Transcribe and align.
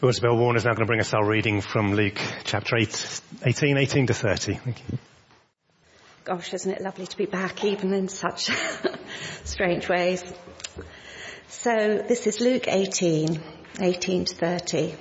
Well, 0.00 0.08
Isabel 0.08 0.38
Warner 0.38 0.56
is 0.56 0.64
now 0.64 0.70
going 0.70 0.86
to 0.86 0.86
bring 0.86 1.00
us 1.00 1.12
our 1.12 1.26
reading 1.26 1.60
from 1.60 1.92
Luke 1.92 2.18
chapter 2.44 2.74
8, 2.74 3.20
18, 3.44 3.76
18 3.76 4.06
to 4.06 4.14
30. 4.14 4.54
Thank 4.54 4.82
you. 4.90 4.98
Gosh, 6.24 6.54
isn't 6.54 6.70
it 6.70 6.80
lovely 6.80 7.06
to 7.06 7.16
be 7.18 7.26
back 7.26 7.62
even 7.66 7.92
in 7.92 8.08
such 8.08 8.48
strange 9.44 9.90
ways? 9.90 10.24
So 11.48 12.02
this 12.08 12.26
is 12.26 12.40
Luke 12.40 12.66
18, 12.66 13.42
18 13.78 14.24
to 14.24 14.34
30. 14.34 14.94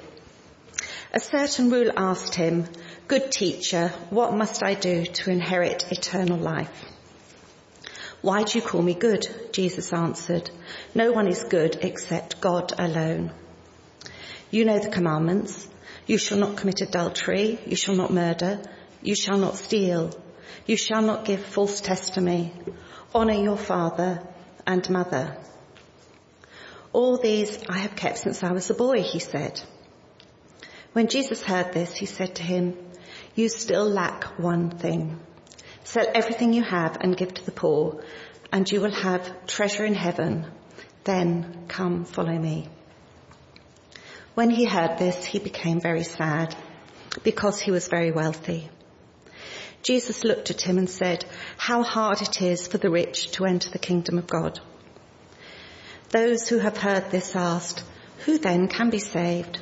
A 1.14 1.20
certain 1.22 1.70
ruler 1.70 1.94
asked 1.96 2.36
him, 2.36 2.66
good 3.08 3.32
teacher, 3.32 3.94
what 4.10 4.34
must 4.34 4.62
I 4.62 4.74
do 4.74 5.06
to 5.06 5.32
inherit 5.32 5.90
eternal 5.94 6.38
life? 6.38 6.92
Why 8.22 8.44
do 8.44 8.60
you 8.60 8.66
call 8.66 8.82
me 8.82 8.96
good? 8.96 9.26
Jesus 9.54 9.94
answered, 9.94 10.52
no 10.94 11.14
one 11.14 11.30
is 11.30 11.46
good 11.46 11.78
except 11.84 12.42
God 12.42 12.74
alone. 12.78 13.32
You 14.52 14.66
know 14.66 14.80
the 14.80 14.90
commandments. 14.90 15.68
You 16.08 16.18
shall 16.18 16.40
not 16.40 16.58
commit 16.58 16.82
adultery. 16.82 17.60
You 17.66 17.76
shall 17.76 17.96
not 17.96 18.12
murder. 18.12 18.62
You 19.02 19.16
shall 19.16 19.38
not 19.38 19.58
steal. 19.58 20.12
You 20.66 20.76
shall 20.76 21.02
not 21.02 21.26
give 21.26 21.40
false 21.40 21.82
testimony. 21.82 22.54
Honour 23.14 23.44
your 23.44 23.58
father 23.58 24.22
and 24.66 24.90
mother. 24.90 25.38
All 26.92 27.18
these 27.18 27.64
I 27.70 27.78
have 27.80 27.96
kept 27.96 28.18
since 28.18 28.44
I 28.44 28.52
was 28.52 28.70
a 28.70 28.74
boy, 28.74 29.04
he 29.04 29.20
said. 29.20 29.62
When 30.94 31.08
Jesus 31.08 31.44
heard 31.44 31.72
this, 31.72 31.96
he 31.96 32.08
said 32.08 32.36
to 32.36 32.44
him, 32.44 32.76
you 33.36 33.48
still 33.50 33.88
lack 33.88 34.40
one 34.40 34.72
thing. 34.72 35.20
Sell 35.84 36.08
everything 36.14 36.54
you 36.54 36.64
have 36.64 36.98
and 37.00 37.16
give 37.16 37.34
to 37.36 37.46
the 37.46 37.52
poor, 37.52 38.04
and 38.52 38.70
you 38.70 38.82
will 38.82 38.92
have 38.92 39.46
treasure 39.46 39.86
in 39.86 39.94
heaven. 39.94 40.46
Then 41.04 41.66
come 41.68 42.06
follow 42.06 42.38
me. 42.38 42.68
When 44.40 44.52
he 44.52 44.64
heard 44.64 44.98
this, 44.98 45.26
he 45.26 45.38
became 45.38 45.82
very 45.82 46.06
sad 46.06 46.56
because 47.24 47.60
he 47.60 47.72
was 47.72 47.90
very 47.90 48.14
wealthy. 48.14 48.70
Jesus 49.84 50.24
looked 50.24 50.50
at 50.50 50.62
him 50.62 50.78
and 50.78 50.90
said, 50.90 51.26
how 51.58 51.84
hard 51.84 52.22
it 52.22 52.42
is 52.42 52.66
for 52.66 52.78
the 52.78 52.90
rich 52.90 53.32
to 53.32 53.44
enter 53.44 53.70
the 53.70 53.80
kingdom 53.80 54.18
of 54.18 54.28
God. 54.28 54.62
Those 56.12 56.48
who 56.48 56.58
have 56.58 56.78
heard 56.78 57.12
this 57.12 57.36
asked, 57.36 57.84
who 58.20 58.38
then 58.38 58.70
can 58.70 58.90
be 58.90 59.00
saved? 59.00 59.60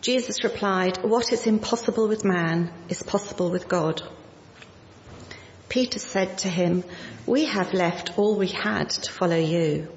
Jesus 0.00 0.44
replied, 0.44 1.04
what 1.04 1.30
is 1.30 1.46
impossible 1.46 2.08
with 2.08 2.24
man 2.24 2.72
is 2.88 3.02
possible 3.02 3.50
with 3.50 3.68
God. 3.68 4.00
Peter 5.68 5.98
said 5.98 6.38
to 6.38 6.48
him, 6.48 6.84
we 7.26 7.44
have 7.44 7.74
left 7.74 8.18
all 8.18 8.34
we 8.34 8.48
had 8.48 8.88
to 8.88 9.12
follow 9.12 9.36
you. 9.36 9.92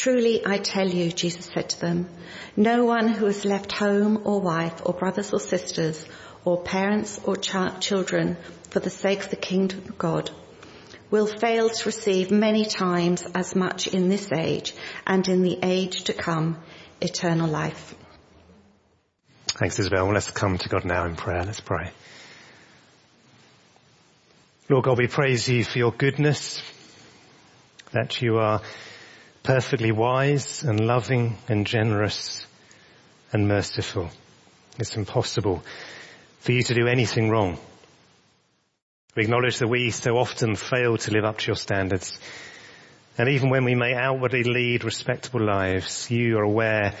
Truly 0.00 0.40
I 0.46 0.56
tell 0.56 0.88
you, 0.88 1.12
Jesus 1.12 1.50
said 1.52 1.68
to 1.68 1.80
them, 1.80 2.08
no 2.56 2.86
one 2.86 3.06
who 3.06 3.26
has 3.26 3.44
left 3.44 3.70
home 3.70 4.22
or 4.24 4.40
wife 4.40 4.80
or 4.86 4.94
brothers 4.94 5.34
or 5.34 5.40
sisters 5.40 6.02
or 6.42 6.62
parents 6.62 7.20
or 7.24 7.36
ch- 7.36 7.80
children 7.80 8.38
for 8.70 8.80
the 8.80 8.88
sake 8.88 9.24
of 9.24 9.28
the 9.28 9.36
kingdom 9.36 9.80
of 9.80 9.98
God 9.98 10.30
will 11.10 11.26
fail 11.26 11.68
to 11.68 11.84
receive 11.84 12.30
many 12.30 12.64
times 12.64 13.26
as 13.34 13.54
much 13.54 13.88
in 13.88 14.08
this 14.08 14.32
age 14.32 14.74
and 15.06 15.28
in 15.28 15.42
the 15.42 15.58
age 15.62 16.04
to 16.04 16.14
come 16.14 16.56
eternal 17.02 17.50
life. 17.50 17.94
Thanks 19.48 19.78
Isabel. 19.78 20.06
Well, 20.06 20.14
let's 20.14 20.30
come 20.30 20.56
to 20.56 20.68
God 20.70 20.86
now 20.86 21.04
in 21.04 21.14
prayer. 21.14 21.44
Let's 21.44 21.60
pray. 21.60 21.90
Lord 24.70 24.84
God, 24.84 24.96
we 24.96 25.08
praise 25.08 25.46
you 25.46 25.62
for 25.62 25.76
your 25.76 25.92
goodness, 25.92 26.62
that 27.92 28.22
you 28.22 28.38
are 28.38 28.62
perfectly 29.42 29.92
wise 29.92 30.62
and 30.62 30.80
loving 30.80 31.36
and 31.48 31.66
generous 31.66 32.46
and 33.32 33.48
merciful. 33.48 34.10
It's 34.78 34.96
impossible 34.96 35.62
for 36.40 36.52
you 36.52 36.62
to 36.62 36.74
do 36.74 36.86
anything 36.86 37.30
wrong. 37.30 37.58
We 39.16 39.24
acknowledge 39.24 39.58
that 39.58 39.68
we 39.68 39.90
so 39.90 40.16
often 40.16 40.56
fail 40.56 40.96
to 40.96 41.10
live 41.10 41.24
up 41.24 41.38
to 41.38 41.46
your 41.48 41.56
standards. 41.56 42.18
And 43.18 43.28
even 43.28 43.50
when 43.50 43.64
we 43.64 43.74
may 43.74 43.94
outwardly 43.94 44.44
lead 44.44 44.84
respectable 44.84 45.44
lives, 45.44 46.10
you 46.10 46.38
are 46.38 46.44
aware 46.44 46.94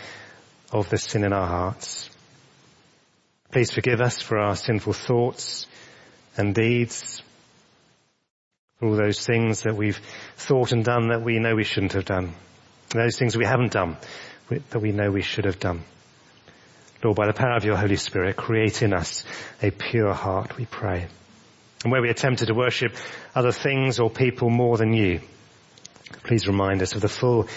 of 0.72 0.90
the 0.90 0.98
sin 0.98 1.24
in 1.24 1.32
our 1.32 1.46
hearts. 1.46 2.10
Please 3.52 3.70
forgive 3.70 4.00
us 4.00 4.20
for 4.20 4.38
our 4.38 4.56
sinful 4.56 4.92
thoughts 4.92 5.66
and 6.36 6.54
deeds, 6.54 7.22
all 8.82 8.94
those 8.94 9.24
things 9.24 9.62
that 9.62 9.76
we've 9.76 10.00
thought 10.36 10.72
and 10.72 10.84
done 10.84 11.08
that 11.08 11.22
we 11.22 11.38
know 11.38 11.54
we 11.54 11.64
shouldn't 11.64 11.92
have 11.92 12.04
done, 12.04 12.34
those 12.90 13.18
things 13.18 13.36
we 13.36 13.44
haven't 13.44 13.72
done 13.72 13.96
that 14.70 14.80
we 14.80 14.92
know 14.92 15.10
we 15.10 15.22
should 15.22 15.44
have 15.44 15.60
done. 15.60 15.82
Lord, 17.02 17.16
by 17.16 17.26
the 17.26 17.32
power 17.32 17.56
of 17.56 17.64
your 17.64 17.76
Holy 17.76 17.96
Spirit, 17.96 18.36
create 18.36 18.82
in 18.82 18.92
us 18.92 19.24
a 19.62 19.70
pure 19.70 20.12
heart, 20.12 20.56
we 20.56 20.66
pray. 20.66 21.06
And 21.82 21.92
where 21.92 22.02
we 22.02 22.10
are 22.10 22.14
tempted 22.14 22.46
to 22.46 22.54
worship 22.54 22.94
other 23.34 23.52
things 23.52 24.00
or 24.00 24.10
people 24.10 24.50
more 24.50 24.76
than 24.76 24.92
you, 24.92 25.20
please 26.24 26.46
remind 26.46 26.82
us 26.82 26.94
of 26.94 27.00
the 27.00 27.08
full 27.08 27.48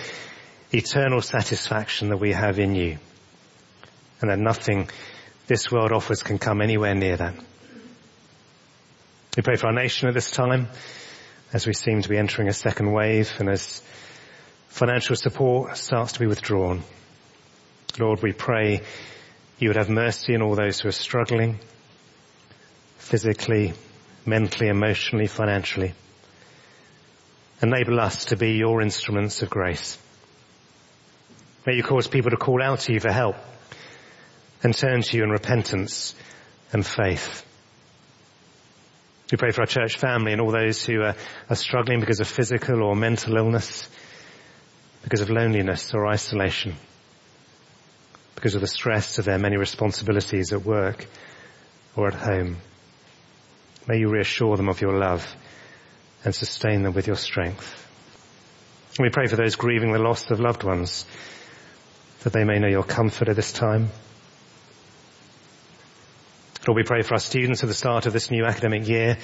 eternal 0.72 1.22
satisfaction 1.22 2.09
that 2.09 2.17
we 2.17 2.31
have 2.31 2.57
in 2.57 2.75
you 2.75 2.97
and 4.22 4.29
that 4.29 4.40
nothing 4.40 4.90
this 5.47 5.69
world 5.72 5.91
offers 5.91 6.23
can 6.23 6.38
come 6.38 6.61
anywhere 6.61 6.95
near 6.95 7.17
that. 7.17 7.34
We 9.35 9.44
pray 9.44 9.55
for 9.55 9.67
our 9.67 9.73
nation 9.73 10.07
at 10.07 10.13
this 10.13 10.31
time 10.31 10.67
as 11.53 11.68
we 11.68 11.74
seem 11.74 12.02
to 12.02 12.09
be 12.09 12.18
entering 12.18 12.47
a 12.47 12.53
second 12.53 12.91
wave 12.91 13.31
and 13.40 13.47
as 13.47 13.81
financial 14.68 15.16
support 15.16 15.78
starts 15.78 16.14
to 16.14 16.19
be 16.19 16.25
withdrawn. 16.25 16.84
Lord, 18.00 18.24
we 18.24 18.34
pray 18.34 18.81
you 19.59 19.69
would 19.69 19.78
have 19.78 19.90
mercy 19.90 20.34
on 20.34 20.41
all 20.41 20.56
those 20.56 20.80
who 20.80 20.90
are 20.90 20.91
struggling 20.94 21.59
physically, 22.97 23.74
mentally, 24.25 24.68
emotionally, 24.68 25.28
financially. 25.28 25.94
Enable 27.62 28.00
us 28.00 28.25
to 28.25 28.35
be 28.35 28.53
your 28.53 28.81
instruments 28.81 29.44
of 29.44 29.50
grace. 29.50 30.00
May 31.68 31.75
you 31.75 31.84
cause 31.84 32.08
people 32.08 32.31
to 32.31 32.38
call 32.38 32.62
out 32.64 32.80
to 32.81 32.94
you 32.94 33.00
for 33.00 33.12
help 33.12 33.35
and 34.64 34.75
turn 34.75 35.03
to 35.03 35.18
you 35.18 35.24
in 35.24 35.30
repentance 35.30 36.16
and 36.74 36.85
faith. 36.85 37.46
We 39.31 39.38
pray 39.38 39.51
for 39.51 39.61
our 39.61 39.67
church 39.67 39.97
family 39.97 40.31
and 40.31 40.41
all 40.41 40.51
those 40.51 40.85
who 40.85 41.01
are, 41.01 41.16
are 41.50 41.56
struggling 41.56 42.00
because 42.00 42.19
of 42.19 42.28
physical 42.28 42.84
or 42.84 42.95
mental 42.95 43.35
illness, 43.35 43.89
because 45.03 45.22
of 45.22 45.29
loneliness 45.29 45.94
or 45.94 46.07
isolation 46.07 46.75
because 48.44 48.56
of 48.56 48.61
the 48.61 48.67
stress 48.67 49.19
of 49.19 49.23
their 49.23 49.39
many 49.39 49.56
responsibilities 49.56 50.51
at 50.51 50.66
work 50.66 51.07
or 51.95 52.07
at 52.09 52.13
home. 52.13 52.57
May 53.88 54.00
you 54.00 54.09
reassure 54.09 54.57
them 54.57 54.67
of 54.67 54.81
your 54.81 54.97
love 54.97 55.25
and 56.25 56.35
sustain 56.35 56.84
them 56.84 56.94
with 56.94 57.07
your 57.07 57.16
strength. 57.16 57.79
We 59.00 59.09
pray 59.09 59.28
for 59.28 59.38
those 59.38 59.55
grieving 59.55 59.94
the 59.94 60.00
loss 60.00 60.29
of 60.29 60.41
loved 60.41 60.66
ones, 60.66 61.05
that 62.23 62.34
they 62.34 62.44
may 62.44 62.59
know 62.59 62.67
your 62.67 62.84
comfort 62.84 63.29
at 63.29 63.38
this 63.38 63.53
time. 63.53 63.91
Lord, 66.68 66.78
we 66.78 66.84
pray 66.84 67.01
for 67.01 67.16
our 67.16 67.19
students 67.19 67.62
at 67.62 67.68
the 67.68 67.75
start 67.75 68.06
of 68.06 68.13
this 68.13 68.31
new 68.31 68.46
academic 68.46 68.88
year. 68.88 69.18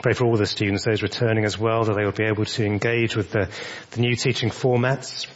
Pray 0.00 0.12
for 0.12 0.24
all 0.24 0.36
the 0.36 0.46
students, 0.46 0.84
those 0.84 1.02
returning 1.02 1.44
as 1.44 1.58
well, 1.58 1.84
that 1.84 1.94
they 1.94 2.04
will 2.04 2.12
be 2.12 2.24
able 2.24 2.44
to 2.44 2.64
engage 2.64 3.16
with 3.16 3.32
the, 3.32 3.48
the 3.90 4.00
new 4.00 4.14
teaching 4.14 4.50
formats, 4.50 5.26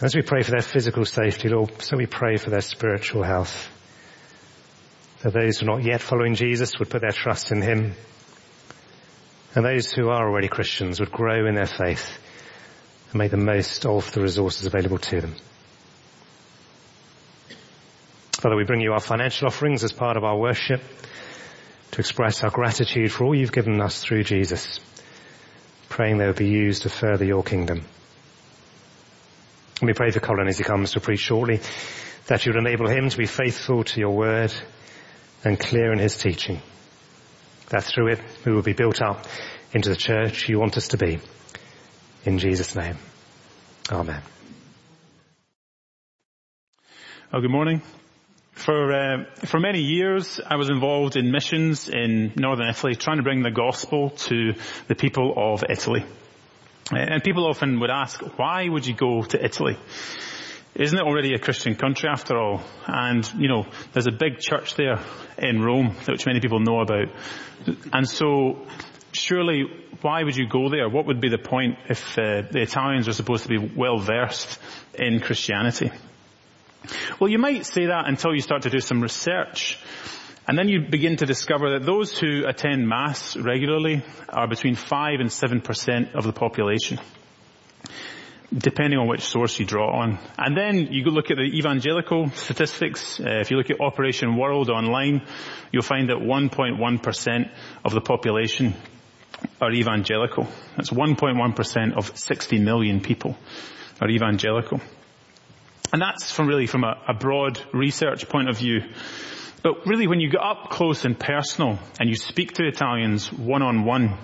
as 0.00 0.14
we 0.14 0.22
pray 0.22 0.42
for 0.42 0.52
their 0.52 0.62
physical 0.62 1.04
safety, 1.04 1.48
Lord, 1.48 1.82
so 1.82 1.96
we 1.96 2.06
pray 2.06 2.36
for 2.36 2.50
their 2.50 2.60
spiritual 2.60 3.22
health. 3.22 3.68
That 5.22 5.32
those 5.32 5.58
who 5.58 5.66
are 5.66 5.76
not 5.76 5.84
yet 5.84 6.00
following 6.00 6.34
Jesus 6.34 6.78
would 6.78 6.90
put 6.90 7.00
their 7.00 7.10
trust 7.10 7.50
in 7.50 7.62
Him. 7.62 7.94
And 9.54 9.64
those 9.64 9.90
who 9.92 10.10
are 10.10 10.28
already 10.28 10.48
Christians 10.48 11.00
would 11.00 11.10
grow 11.10 11.46
in 11.46 11.56
their 11.56 11.66
faith 11.66 12.16
and 13.10 13.18
make 13.18 13.32
the 13.32 13.38
most 13.38 13.86
of 13.86 14.12
the 14.12 14.20
resources 14.20 14.66
available 14.66 14.98
to 14.98 15.20
them. 15.20 15.34
Father, 18.38 18.54
we 18.54 18.62
bring 18.62 18.80
you 18.80 18.92
our 18.92 19.00
financial 19.00 19.48
offerings 19.48 19.82
as 19.82 19.92
part 19.92 20.16
of 20.16 20.22
our 20.22 20.36
worship 20.36 20.80
to 21.90 22.00
express 22.00 22.44
our 22.44 22.50
gratitude 22.50 23.10
for 23.10 23.24
all 23.24 23.34
you've 23.34 23.50
given 23.50 23.80
us 23.80 24.00
through 24.00 24.22
Jesus, 24.22 24.78
praying 25.88 26.18
they 26.18 26.26
will 26.26 26.34
be 26.34 26.46
used 26.46 26.82
to 26.82 26.88
further 26.88 27.24
your 27.24 27.42
kingdom. 27.42 27.84
And 29.80 29.88
we 29.88 29.92
pray 29.92 30.12
for 30.12 30.20
Colin 30.20 30.46
as 30.46 30.56
he 30.56 30.62
comes 30.62 30.92
to 30.92 31.00
preach 31.00 31.18
shortly, 31.18 31.60
that 32.28 32.46
you 32.46 32.52
would 32.52 32.64
enable 32.64 32.88
him 32.88 33.08
to 33.08 33.18
be 33.18 33.26
faithful 33.26 33.82
to 33.82 33.98
your 33.98 34.14
word 34.14 34.54
and 35.44 35.58
clear 35.58 35.92
in 35.92 35.98
his 35.98 36.16
teaching. 36.16 36.62
That 37.70 37.82
through 37.82 38.12
it 38.12 38.20
we 38.46 38.52
will 38.52 38.62
be 38.62 38.72
built 38.72 39.02
up 39.02 39.26
into 39.72 39.88
the 39.88 39.96
church 39.96 40.48
you 40.48 40.60
want 40.60 40.76
us 40.76 40.88
to 40.88 40.96
be. 40.96 41.18
In 42.24 42.38
Jesus' 42.38 42.76
name. 42.76 42.98
Amen. 43.90 44.22
Oh, 47.32 47.40
good 47.40 47.50
morning. 47.50 47.82
For 48.64 48.92
uh, 48.92 49.24
for 49.46 49.60
many 49.60 49.80
years, 49.80 50.40
I 50.44 50.56
was 50.56 50.68
involved 50.68 51.16
in 51.16 51.30
missions 51.30 51.88
in 51.88 52.32
northern 52.36 52.68
Italy, 52.68 52.96
trying 52.96 53.18
to 53.18 53.22
bring 53.22 53.42
the 53.42 53.52
gospel 53.52 54.10
to 54.10 54.54
the 54.88 54.94
people 54.94 55.32
of 55.36 55.64
Italy. 55.68 56.04
And 56.90 57.22
people 57.22 57.46
often 57.46 57.80
would 57.80 57.90
ask, 57.90 58.20
why 58.38 58.68
would 58.68 58.86
you 58.86 58.94
go 58.94 59.22
to 59.22 59.44
Italy? 59.44 59.76
isn't 60.78 60.96
it 60.96 61.02
already 61.02 61.34
a 61.34 61.38
Christian 61.38 61.74
country 61.74 62.08
after 62.08 62.38
all? 62.38 62.62
And, 62.86 63.28
you 63.36 63.48
know, 63.48 63.66
there's 63.92 64.06
a 64.06 64.12
big 64.12 64.38
church 64.38 64.76
there 64.76 65.00
in 65.36 65.60
Rome, 65.60 65.96
which 66.06 66.24
many 66.24 66.40
people 66.40 66.60
know 66.60 66.80
about. 66.80 67.08
And 67.92 68.08
so, 68.08 68.64
surely, 69.10 69.64
why 70.02 70.22
would 70.22 70.36
you 70.36 70.48
go 70.48 70.68
there? 70.68 70.88
What 70.88 71.06
would 71.06 71.20
be 71.20 71.30
the 71.30 71.38
point 71.38 71.78
if 71.88 72.16
uh, 72.16 72.42
the 72.50 72.62
Italians 72.62 73.08
are 73.08 73.12
supposed 73.12 73.42
to 73.42 73.48
be 73.48 73.58
well 73.58 73.98
versed 73.98 74.60
in 74.94 75.18
Christianity? 75.18 75.90
Well, 77.20 77.30
you 77.30 77.38
might 77.38 77.66
say 77.66 77.86
that 77.86 78.08
until 78.08 78.34
you 78.34 78.40
start 78.40 78.62
to 78.62 78.70
do 78.70 78.80
some 78.80 79.00
research. 79.00 79.78
And 80.46 80.58
then 80.58 80.68
you 80.68 80.86
begin 80.88 81.16
to 81.16 81.26
discover 81.26 81.78
that 81.78 81.84
those 81.84 82.18
who 82.18 82.46
attend 82.46 82.88
Mass 82.88 83.36
regularly 83.36 84.02
are 84.28 84.48
between 84.48 84.76
5 84.76 85.20
and 85.20 85.28
7% 85.28 86.14
of 86.14 86.24
the 86.24 86.32
population 86.32 86.98
depending 88.56 88.98
on 88.98 89.06
which 89.06 89.22
source 89.22 89.58
you 89.58 89.66
draw 89.66 90.00
on. 90.00 90.18
And 90.38 90.56
then 90.56 90.92
you 90.92 91.04
go 91.04 91.10
look 91.10 91.30
at 91.30 91.36
the 91.36 91.58
evangelical 91.58 92.30
statistics. 92.30 93.20
Uh, 93.20 93.40
if 93.40 93.50
you 93.50 93.56
look 93.56 93.70
at 93.70 93.80
Operation 93.80 94.36
World 94.36 94.70
online, 94.70 95.22
you'll 95.70 95.82
find 95.82 96.08
that 96.08 96.16
1.1% 96.16 97.50
of 97.84 97.92
the 97.92 98.00
population 98.00 98.74
are 99.60 99.70
evangelical. 99.70 100.48
That's 100.76 100.90
1.1% 100.90 101.96
of 101.96 102.16
60 102.16 102.58
million 102.58 103.00
people 103.00 103.36
are 104.00 104.08
evangelical. 104.08 104.80
And 105.92 106.02
that's 106.02 106.30
from 106.30 106.46
really 106.46 106.66
from 106.66 106.84
a, 106.84 107.00
a 107.08 107.14
broad 107.14 107.60
research 107.72 108.28
point 108.28 108.48
of 108.48 108.58
view. 108.58 108.82
But 109.62 109.86
really 109.86 110.06
when 110.06 110.20
you 110.20 110.30
get 110.30 110.40
up 110.40 110.70
close 110.70 111.04
and 111.04 111.18
personal 111.18 111.78
and 111.98 112.08
you 112.08 112.16
speak 112.16 112.52
to 112.54 112.66
Italians 112.66 113.32
one 113.32 113.62
on 113.62 113.84
one, 113.84 114.16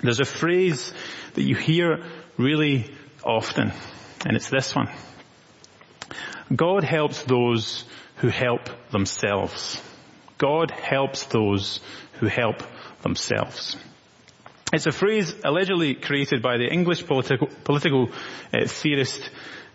there's 0.00 0.20
a 0.20 0.24
phrase 0.24 0.92
that 1.34 1.42
you 1.42 1.54
hear 1.54 2.04
really 2.36 2.90
often, 3.24 3.72
and 4.26 4.36
it's 4.36 4.48
this 4.48 4.74
one. 4.74 4.88
God 6.54 6.84
helps 6.84 7.22
those 7.22 7.84
who 8.16 8.28
help 8.28 8.68
themselves. 8.90 9.80
God 10.38 10.70
helps 10.70 11.24
those 11.24 11.80
who 12.14 12.26
help 12.26 12.62
themselves. 13.02 13.76
It's 14.72 14.86
a 14.86 14.92
phrase 14.92 15.34
allegedly 15.44 15.94
created 15.94 16.42
by 16.42 16.56
the 16.56 16.66
English 16.66 17.06
political, 17.06 17.48
political 17.64 18.10
uh, 18.52 18.66
theorist 18.66 19.30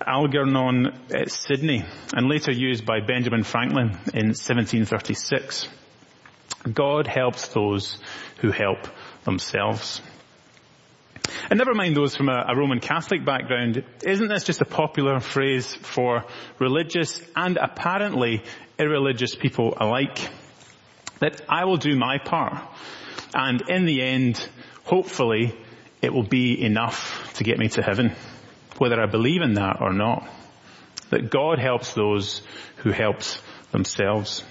Algernon 0.05 0.87
uh, 0.87 1.25
Sidney 1.27 1.83
and 2.13 2.29
later 2.29 2.51
used 2.51 2.85
by 2.85 2.99
Benjamin 2.99 3.43
Franklin 3.43 3.89
in 4.13 4.27
1736. 4.33 5.67
God 6.73 7.07
helps 7.07 7.47
those 7.49 7.97
who 8.39 8.51
help 8.51 8.79
themselves. 9.23 10.01
And 11.49 11.57
never 11.57 11.73
mind 11.73 11.95
those 11.95 12.15
from 12.15 12.29
a, 12.29 12.45
a, 12.47 12.55
Roman 12.55 12.79
Catholic 12.79 13.25
background, 13.25 13.83
isn't 14.03 14.27
this 14.27 14.43
just 14.43 14.61
a 14.61 14.65
popular 14.65 15.19
phrase 15.19 15.73
for 15.75 16.23
religious 16.59 17.21
and 17.35 17.57
apparently 17.57 18.43
irreligious 18.79 19.35
people 19.35 19.73
alike? 19.77 20.29
That 21.19 21.41
I 21.49 21.65
will 21.65 21.77
do 21.77 21.95
my 21.95 22.19
part, 22.19 22.63
and 23.33 23.63
in 23.69 23.85
the 23.85 24.01
end, 24.03 24.47
hopefully, 24.83 25.57
it 26.01 26.13
will 26.13 26.27
be 26.27 26.61
enough 26.63 27.33
to 27.35 27.43
get 27.43 27.57
me 27.57 27.69
to 27.69 27.81
heaven, 27.81 28.15
whether 28.77 29.01
I 29.01 29.05
believe 29.05 29.41
in 29.41 29.53
that 29.53 29.81
or 29.81 29.93
not. 29.93 30.27
That 31.09 31.29
God 31.29 31.59
helps 31.59 31.93
those 31.93 32.41
who 32.77 32.91
helps 32.91 33.39
themselves. 33.71 34.43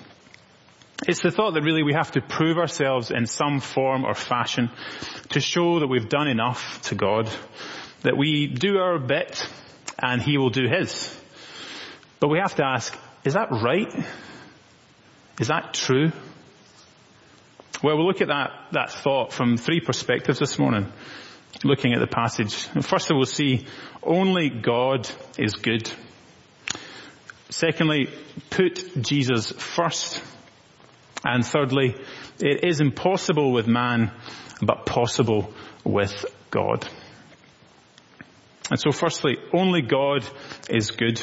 It's 1.06 1.20
the 1.20 1.30
thought 1.30 1.52
that 1.54 1.62
really 1.62 1.82
we 1.82 1.92
have 1.92 2.12
to 2.12 2.22
prove 2.22 2.56
ourselves 2.56 3.10
in 3.10 3.26
some 3.26 3.60
form 3.60 4.04
or 4.04 4.14
fashion 4.14 4.70
to 5.30 5.40
show 5.40 5.80
that 5.80 5.88
we've 5.88 6.08
done 6.08 6.28
enough 6.28 6.80
to 6.82 6.94
God, 6.94 7.30
that 8.02 8.16
we 8.16 8.46
do 8.46 8.78
our 8.78 8.98
bit 8.98 9.46
and 9.98 10.22
He 10.22 10.38
will 10.38 10.50
do 10.50 10.66
His. 10.66 11.14
But 12.18 12.28
we 12.28 12.38
have 12.38 12.54
to 12.56 12.64
ask, 12.64 12.96
is 13.24 13.34
that 13.34 13.50
right? 13.50 13.92
Is 15.38 15.48
that 15.48 15.74
true? 15.74 16.12
Well, 17.82 17.98
we'll 17.98 18.06
look 18.06 18.22
at 18.22 18.28
that, 18.28 18.52
that 18.72 18.90
thought 18.90 19.34
from 19.34 19.58
three 19.58 19.80
perspectives 19.80 20.38
this 20.38 20.58
morning, 20.58 20.90
looking 21.64 21.92
at 21.92 22.00
the 22.00 22.06
passage. 22.06 22.54
First 22.82 23.10
of 23.10 23.16
all, 23.16 23.24
see 23.24 23.66
only 24.02 24.50
God 24.50 25.08
is 25.38 25.54
good. 25.54 25.90
Secondly, 27.50 28.08
put 28.50 29.02
Jesus 29.02 29.52
first. 29.52 30.22
And 31.24 31.44
thirdly, 31.44 31.96
it 32.38 32.64
is 32.64 32.80
impossible 32.80 33.52
with 33.52 33.66
man, 33.66 34.12
but 34.62 34.86
possible 34.86 35.52
with 35.84 36.24
God. 36.50 36.86
And 38.70 38.78
so 38.78 38.90
firstly, 38.90 39.38
only 39.52 39.82
God 39.82 40.24
is 40.68 40.90
good. 40.90 41.22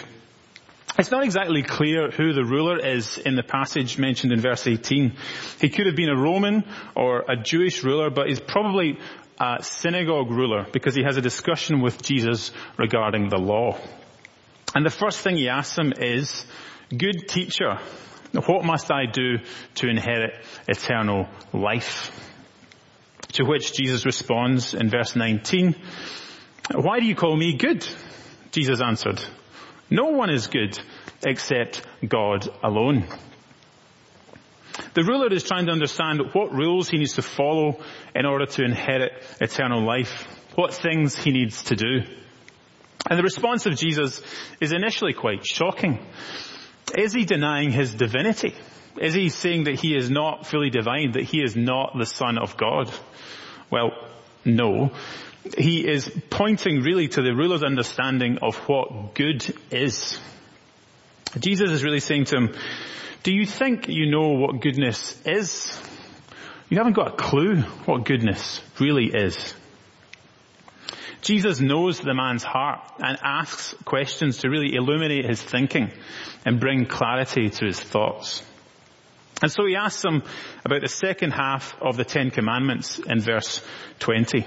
It's 0.98 1.12
not 1.12 1.24
exactly 1.24 1.64
clear 1.64 2.12
who 2.12 2.34
the 2.34 2.44
ruler 2.44 2.78
is 2.78 3.18
in 3.18 3.36
the 3.36 3.44
passage 3.44 3.98
mentioned 3.98 4.32
in 4.32 4.40
verse 4.40 4.68
18. 4.68 5.14
He 5.60 5.70
could 5.70 5.88
have 5.88 5.96
been 5.96 6.10
a 6.10 6.16
Roman 6.16 6.64
or 6.96 7.24
a 7.28 7.36
Jewish 7.36 7.84
ruler, 7.84 8.12
but 8.12 8.28
he's 8.28 8.40
probably 8.40 9.00
a 9.40 9.62
synagogue 9.62 10.30
ruler 10.30 10.66
because 10.72 10.96
he 10.96 11.04
has 11.04 11.18
a 11.18 11.22
discussion 11.22 11.82
with 11.82 12.02
Jesus 12.02 12.52
regarding 12.78 13.30
the 13.30 13.38
law. 13.38 13.78
And 14.76 14.86
the 14.86 14.92
first 14.92 15.20
thing 15.20 15.38
he 15.38 15.50
asks 15.50 15.78
him 15.78 15.94
is, 15.98 16.46
good 16.96 17.28
teacher, 17.28 17.80
what 18.46 18.66
must 18.66 18.92
I 18.92 19.06
do 19.06 19.40
to 19.76 19.88
inherit 19.88 20.34
eternal 20.68 21.28
life? 21.54 22.12
To 23.34 23.44
which 23.46 23.74
Jesus 23.74 24.06
responds 24.06 24.74
in 24.74 24.90
verse 24.90 25.16
19, 25.16 25.76
why 26.74 27.00
do 27.00 27.06
you 27.06 27.16
call 27.16 27.36
me 27.36 27.58
good? 27.58 27.86
Jesus 28.52 28.82
answered, 28.82 29.24
no 29.90 30.06
one 30.06 30.30
is 30.30 30.48
good 30.48 30.80
except 31.26 31.86
God 32.08 32.48
alone. 32.64 33.06
The 34.94 35.04
ruler 35.04 35.32
is 35.34 35.44
trying 35.44 35.66
to 35.66 35.72
understand 35.72 36.22
what 36.34 36.54
rules 36.54 36.90
he 36.90 36.98
needs 36.98 37.14
to 37.14 37.22
follow 37.22 37.82
in 38.14 38.26
order 38.26 38.46
to 38.46 38.64
inherit 38.64 39.12
eternal 39.42 39.84
life, 39.84 40.28
what 40.56 40.74
things 40.74 41.18
he 41.18 41.32
needs 41.32 41.64
to 41.66 41.76
do. 41.76 42.02
And 43.10 43.20
the 43.20 43.24
response 43.24 43.66
of 43.66 43.76
Jesus 43.76 44.22
is 44.62 44.72
initially 44.72 45.14
quite 45.14 45.46
shocking. 45.46 46.00
Is 46.96 47.14
he 47.14 47.26
denying 47.26 47.72
his 47.72 47.94
divinity? 47.94 48.54
Is 49.02 49.14
he 49.14 49.30
saying 49.30 49.64
that 49.64 49.80
he 49.80 49.96
is 49.96 50.12
not 50.12 50.46
fully 50.46 50.70
divine, 50.70 51.14
that 51.14 51.24
he 51.24 51.40
is 51.40 51.56
not 51.56 51.98
the 51.98 52.06
son 52.06 52.38
of 52.38 52.56
God? 52.56 52.94
Well, 53.72 53.92
no. 54.46 54.92
He 55.58 55.88
is 55.88 56.10
pointing 56.30 56.82
really 56.82 57.08
to 57.10 57.22
the 57.22 57.34
ruler's 57.34 57.64
understanding 57.64 58.38
of 58.42 58.56
what 58.70 59.16
good 59.16 59.44
is. 59.72 60.20
Jesus 61.40 61.72
is 61.72 61.84
really 61.84 62.00
saying 62.00 62.26
to 62.26 62.38
him, 62.38 62.56
do 63.24 63.34
you 63.34 63.46
think 63.46 63.88
you 63.88 64.12
know 64.12 64.30
what 64.30 64.60
goodness 64.60 65.20
is? 65.26 65.80
You 66.70 66.78
haven't 66.78 66.94
got 66.94 67.14
a 67.14 67.16
clue 67.16 67.62
what 67.86 68.06
goodness 68.06 68.62
really 68.80 69.06
is. 69.06 69.56
Jesus 71.22 71.62
knows 71.62 72.02
the 72.02 72.14
man's 72.14 72.44
heart 72.44 72.82
and 73.00 73.18
asks 73.24 73.74
questions 73.86 74.40
to 74.40 74.50
really 74.50 74.76
illuminate 74.76 75.26
his 75.26 75.42
thinking 75.42 75.90
and 76.46 76.60
bring 76.60 76.86
clarity 76.86 77.50
to 77.50 77.66
his 77.66 77.80
thoughts. 77.80 78.44
And 79.42 79.50
so 79.50 79.66
he 79.66 79.78
asks 79.78 80.04
him 80.04 80.24
about 80.66 80.82
the 80.82 80.90
second 80.90 81.32
half 81.32 81.76
of 81.82 81.96
the 81.96 82.04
Ten 82.04 82.30
Commandments 82.30 83.00
in 83.00 83.22
verse 83.22 83.62
20. 84.00 84.46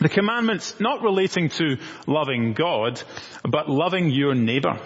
The 0.00 0.08
commandments 0.08 0.74
not 0.80 1.02
relating 1.02 1.50
to 1.50 1.78
loving 2.06 2.52
God, 2.52 3.00
but 3.48 3.68
loving 3.70 4.10
your 4.10 4.34
neighbor. 4.34 4.80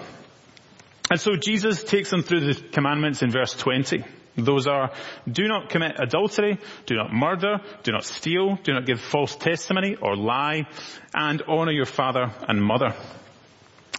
And 1.10 1.20
so 1.20 1.32
Jesus 1.34 1.82
takes 1.82 2.10
them 2.10 2.22
through 2.22 2.52
the 2.52 2.54
commandments 2.54 3.22
in 3.22 3.30
verse 3.30 3.52
20. 3.54 4.04
Those 4.36 4.68
are, 4.68 4.92
do 5.30 5.48
not 5.48 5.68
commit 5.68 5.96
adultery, 5.98 6.58
do 6.86 6.94
not 6.94 7.12
murder, 7.12 7.58
do 7.82 7.90
not 7.90 8.04
steal, 8.04 8.56
do 8.62 8.72
not 8.72 8.86
give 8.86 9.00
false 9.00 9.34
testimony 9.34 9.96
or 10.00 10.16
lie, 10.16 10.68
and 11.12 11.42
honor 11.48 11.72
your 11.72 11.84
father 11.84 12.32
and 12.46 12.62
mother. 12.62 12.94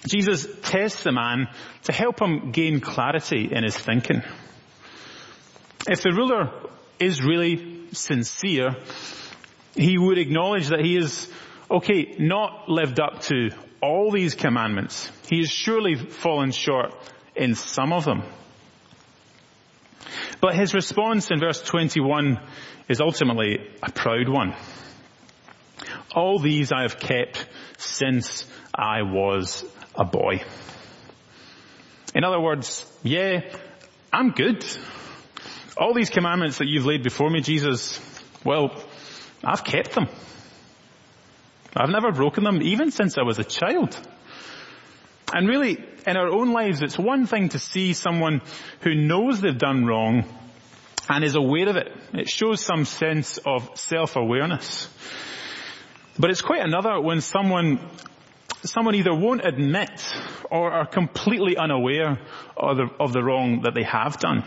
Jesus 0.08 0.48
tests 0.64 1.04
the 1.04 1.12
man 1.12 1.48
to 1.84 1.94
help 1.94 2.22
him 2.22 2.52
gain 2.52 2.80
clarity 2.80 3.50
in 3.52 3.64
his 3.64 3.78
thinking. 3.78 4.24
If 5.88 6.02
the 6.02 6.12
ruler 6.12 6.50
is 6.98 7.22
really 7.22 7.88
sincere, 7.92 8.78
he 9.76 9.98
would 9.98 10.18
acknowledge 10.18 10.70
that 10.70 10.80
he 10.80 10.98
is, 10.98 11.32
okay, 11.70 12.16
not 12.18 12.70
lived 12.70 13.00
up 13.00 13.22
to 13.24 13.50
all 13.82 14.12
these 14.12 14.36
commandments. 14.36 15.10
He 15.30 15.40
has 15.40 15.50
surely 15.50 15.96
fallen 15.96 16.52
short 16.52 16.94
in 17.36 17.56
some 17.56 17.94
of 17.94 18.06
them. 18.06 18.24
But 20.40 20.56
his 20.56 20.74
response 20.74 21.32
in 21.32 21.40
verse 21.40 21.62
21 21.62 22.40
is 22.90 23.02
ultimately 23.02 23.60
a 23.82 23.92
proud 23.92 24.28
one. 24.28 24.56
All 26.14 26.40
these 26.40 26.72
I 26.72 26.82
have 26.82 27.00
kept 27.00 27.48
since 27.78 28.46
I 28.74 29.04
was 29.04 29.64
a 29.96 30.04
boy. 30.04 30.44
In 32.14 32.24
other 32.24 32.40
words, 32.40 32.86
yeah, 33.04 33.42
I'm 34.12 34.32
good. 34.32 34.66
All 35.78 35.94
these 35.94 36.10
commandments 36.10 36.58
that 36.58 36.68
you've 36.68 36.86
laid 36.86 37.04
before 37.04 37.30
me, 37.30 37.42
Jesus, 37.42 38.00
well, 38.44 38.84
I've 39.44 39.64
kept 39.64 39.94
them. 39.94 40.08
I've 41.76 41.90
never 41.90 42.12
broken 42.12 42.44
them 42.44 42.62
even 42.62 42.92
since 42.92 43.18
I 43.18 43.24
was 43.24 43.40
a 43.40 43.44
child. 43.44 43.98
And 45.34 45.48
really, 45.48 45.78
in 46.06 46.18
our 46.18 46.28
own 46.28 46.52
lives, 46.52 46.82
it's 46.82 47.00
one 47.00 47.26
thing 47.26 47.50
to 47.50 47.60
see 47.60 47.94
someone 47.94 48.42
who 48.82 48.94
knows 48.94 49.40
they've 49.40 49.58
done 49.58 49.86
wrong 49.86 50.26
and 51.10 51.24
is 51.24 51.36
aware 51.36 51.70
of 51.70 51.78
it. 51.78 51.90
It 52.14 52.30
shows 52.30 52.62
some 52.62 52.86
sense 52.86 53.40
of 53.46 53.70
self-awareness. 53.76 54.90
But 56.20 56.30
it's 56.30 56.42
quite 56.42 56.62
another 56.62 57.00
when 57.00 57.22
someone, 57.22 57.80
someone 58.64 58.96
either 58.96 59.14
won't 59.14 59.46
admit 59.46 59.92
or 60.50 60.72
are 60.72 60.86
completely 60.86 61.56
unaware 61.56 62.20
of 62.58 62.78
the, 62.78 62.90
of 63.00 63.14
the 63.14 63.24
wrong 63.24 63.62
that 63.62 63.74
they 63.74 63.84
have 63.84 64.20
done. 64.20 64.44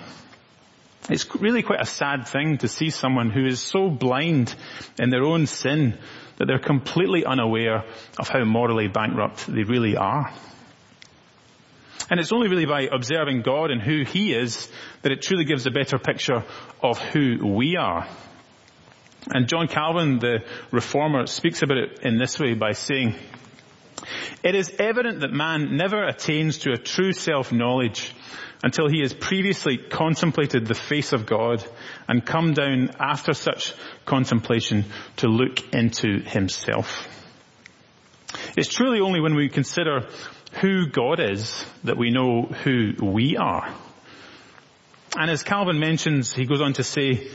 It's 1.10 1.26
really 1.36 1.62
quite 1.62 1.82
a 1.82 1.86
sad 1.86 2.28
thing 2.28 2.58
to 2.58 2.68
see 2.68 2.88
someone 2.88 3.30
who 3.30 3.44
is 3.44 3.60
so 3.60 3.90
blind 3.90 4.54
in 4.98 5.10
their 5.10 5.22
own 5.22 5.46
sin 5.46 5.98
that 6.38 6.46
they're 6.46 6.58
completely 6.58 7.24
unaware 7.26 7.84
of 8.18 8.28
how 8.28 8.44
morally 8.44 8.88
bankrupt 8.88 9.46
they 9.46 9.64
really 9.64 9.96
are. 9.96 10.32
And 12.10 12.20
it's 12.20 12.32
only 12.32 12.48
really 12.48 12.66
by 12.66 12.88
observing 12.90 13.42
God 13.42 13.70
and 13.70 13.80
who 13.82 14.04
He 14.04 14.34
is 14.34 14.68
that 15.02 15.12
it 15.12 15.22
truly 15.22 15.44
gives 15.44 15.66
a 15.66 15.70
better 15.70 15.98
picture 15.98 16.44
of 16.82 16.98
who 16.98 17.54
we 17.54 17.76
are. 17.76 18.08
And 19.32 19.48
John 19.48 19.68
Calvin, 19.68 20.18
the 20.18 20.44
reformer, 20.70 21.26
speaks 21.26 21.62
about 21.62 21.78
it 21.78 22.00
in 22.02 22.18
this 22.18 22.38
way 22.38 22.54
by 22.54 22.72
saying, 22.72 23.14
it 24.42 24.54
is 24.54 24.74
evident 24.78 25.20
that 25.20 25.32
man 25.32 25.76
never 25.76 26.04
attains 26.04 26.58
to 26.58 26.72
a 26.72 26.76
true 26.76 27.12
self-knowledge 27.12 28.12
until 28.62 28.88
he 28.88 29.00
has 29.00 29.12
previously 29.12 29.76
contemplated 29.76 30.66
the 30.66 30.74
face 30.74 31.12
of 31.12 31.26
God 31.26 31.64
and 32.08 32.24
come 32.24 32.54
down 32.54 32.90
after 32.98 33.34
such 33.34 33.74
contemplation 34.06 34.86
to 35.16 35.28
look 35.28 35.74
into 35.74 36.20
himself. 36.20 37.08
It's 38.56 38.72
truly 38.72 39.00
only 39.00 39.20
when 39.20 39.34
we 39.34 39.48
consider 39.48 40.08
who 40.60 40.86
God 40.86 41.20
is 41.20 41.64
that 41.84 41.98
we 41.98 42.10
know 42.10 42.42
who 42.42 42.92
we 43.02 43.36
are. 43.36 43.74
And 45.16 45.30
as 45.30 45.42
Calvin 45.42 45.78
mentions, 45.78 46.32
he 46.32 46.46
goes 46.46 46.60
on 46.60 46.72
to 46.74 46.82
say, 46.82 47.28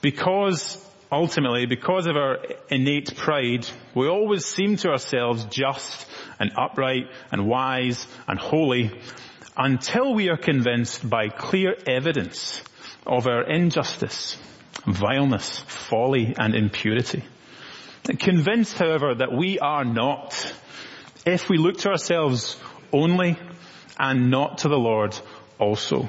because 0.00 0.81
ultimately, 1.12 1.66
because 1.66 2.06
of 2.06 2.16
our 2.16 2.38
innate 2.70 3.14
pride, 3.16 3.66
we 3.94 4.08
always 4.08 4.46
seem 4.46 4.76
to 4.78 4.88
ourselves 4.88 5.44
just 5.44 6.08
and 6.40 6.50
upright 6.56 7.08
and 7.30 7.46
wise 7.46 8.06
and 8.26 8.38
holy 8.38 8.90
until 9.56 10.14
we 10.14 10.30
are 10.30 10.38
convinced 10.38 11.08
by 11.08 11.28
clear 11.28 11.76
evidence 11.86 12.62
of 13.06 13.26
our 13.26 13.42
injustice, 13.42 14.38
vileness, 14.86 15.60
folly 15.60 16.34
and 16.38 16.54
impurity. 16.54 17.22
Convinced, 18.18 18.78
however, 18.78 19.14
that 19.14 19.32
we 19.32 19.58
are 19.58 19.84
not, 19.84 20.54
if 21.26 21.48
we 21.48 21.58
look 21.58 21.76
to 21.78 21.90
ourselves 21.90 22.58
only 22.92 23.38
and 23.98 24.30
not 24.30 24.58
to 24.58 24.68
the 24.68 24.78
Lord 24.78 25.16
also. 25.58 26.08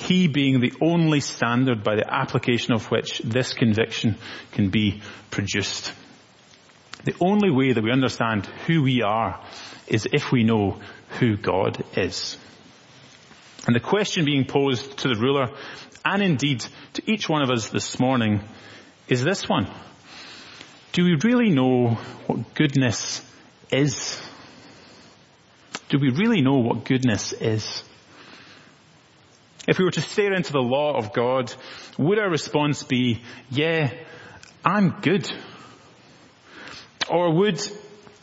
He 0.00 0.28
being 0.28 0.60
the 0.60 0.72
only 0.80 1.20
standard 1.20 1.84
by 1.84 1.94
the 1.96 2.12
application 2.12 2.72
of 2.72 2.90
which 2.90 3.18
this 3.18 3.52
conviction 3.52 4.16
can 4.52 4.70
be 4.70 5.02
produced. 5.30 5.92
The 7.04 7.14
only 7.20 7.50
way 7.50 7.72
that 7.72 7.84
we 7.84 7.92
understand 7.92 8.46
who 8.66 8.82
we 8.82 9.02
are 9.02 9.44
is 9.86 10.08
if 10.10 10.32
we 10.32 10.42
know 10.42 10.80
who 11.18 11.36
God 11.36 11.84
is. 11.96 12.38
And 13.66 13.76
the 13.76 13.80
question 13.80 14.24
being 14.24 14.46
posed 14.46 14.98
to 14.98 15.08
the 15.08 15.20
ruler, 15.20 15.50
and 16.02 16.22
indeed 16.22 16.64
to 16.94 17.02
each 17.10 17.28
one 17.28 17.42
of 17.42 17.50
us 17.50 17.68
this 17.68 18.00
morning, 18.00 18.40
is 19.06 19.22
this 19.22 19.48
one. 19.48 19.68
Do 20.92 21.04
we 21.04 21.18
really 21.22 21.50
know 21.50 21.98
what 22.26 22.54
goodness 22.54 23.22
is? 23.70 24.18
Do 25.90 25.98
we 25.98 26.10
really 26.10 26.40
know 26.40 26.56
what 26.56 26.86
goodness 26.86 27.34
is? 27.34 27.84
If 29.68 29.78
we 29.78 29.84
were 29.84 29.90
to 29.90 30.00
stare 30.00 30.32
into 30.32 30.52
the 30.52 30.60
law 30.60 30.96
of 30.96 31.12
God, 31.12 31.52
would 31.98 32.18
our 32.18 32.30
response 32.30 32.82
be, 32.82 33.22
yeah, 33.50 33.92
I'm 34.64 35.00
good? 35.00 35.30
Or 37.10 37.34
would, 37.34 37.60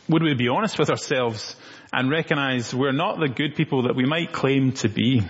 would 0.10 0.24
we 0.24 0.34
be 0.34 0.48
honest 0.48 0.79
with 0.79 0.89
ourselves 0.89 1.56
and 1.94 2.10
recognize 2.10 2.74
we're 2.74 2.91
not 2.91 3.20
the 3.20 3.29
good 3.29 3.56
people 3.56 3.84
that 3.84 3.96
we 3.96 4.06
might 4.06 4.32
claim 4.32 4.72
to 4.74 4.89
be? 4.89 5.22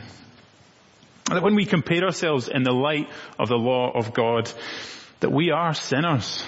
That 1.25 1.43
when 1.43 1.55
we 1.55 1.65
compare 1.65 2.05
ourselves 2.05 2.47
in 2.47 2.63
the 2.63 2.71
light 2.71 3.09
of 3.37 3.49
the 3.49 3.57
law 3.57 3.91
of 3.91 4.13
God, 4.13 4.51
that 5.19 5.31
we 5.31 5.51
are 5.51 5.73
sinners 5.73 6.45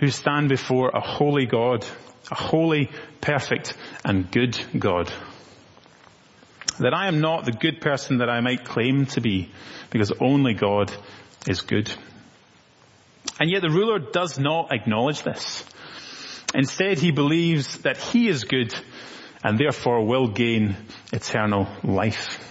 who 0.00 0.08
stand 0.08 0.48
before 0.48 0.90
a 0.90 1.00
holy 1.00 1.46
God, 1.46 1.86
a 2.32 2.34
holy, 2.34 2.90
perfect 3.20 3.74
and 4.04 4.28
good 4.30 4.58
God 4.76 5.12
that 6.78 6.94
I 6.94 7.08
am 7.08 7.20
not 7.20 7.44
the 7.44 7.52
good 7.52 7.80
person 7.80 8.18
that 8.18 8.28
I 8.28 8.40
might 8.40 8.64
claim 8.64 9.06
to 9.06 9.20
be 9.20 9.50
because 9.90 10.12
only 10.20 10.54
God 10.54 10.92
is 11.46 11.60
good. 11.60 11.90
And 13.40 13.50
yet 13.50 13.62
the 13.62 13.70
ruler 13.70 13.98
does 13.98 14.38
not 14.38 14.72
acknowledge 14.72 15.22
this. 15.22 15.64
Instead 16.54 16.98
he 16.98 17.10
believes 17.10 17.78
that 17.78 17.98
he 17.98 18.28
is 18.28 18.44
good 18.44 18.74
and 19.44 19.58
therefore 19.58 20.04
will 20.04 20.28
gain 20.28 20.76
eternal 21.12 21.68
life. 21.84 22.44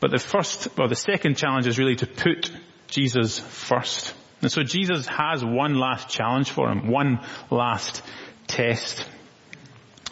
But 0.00 0.10
the 0.10 0.18
first, 0.18 0.68
or 0.78 0.88
the 0.88 0.96
second 0.96 1.36
challenge 1.36 1.66
is 1.66 1.78
really 1.78 1.96
to 1.96 2.06
put 2.06 2.50
Jesus 2.88 3.38
first. 3.38 4.14
And 4.40 4.50
so 4.50 4.62
Jesus 4.62 5.06
has 5.06 5.44
one 5.44 5.74
last 5.74 6.08
challenge 6.08 6.50
for 6.50 6.68
him, 6.68 6.88
one 6.88 7.20
last 7.50 8.02
test. 8.48 9.08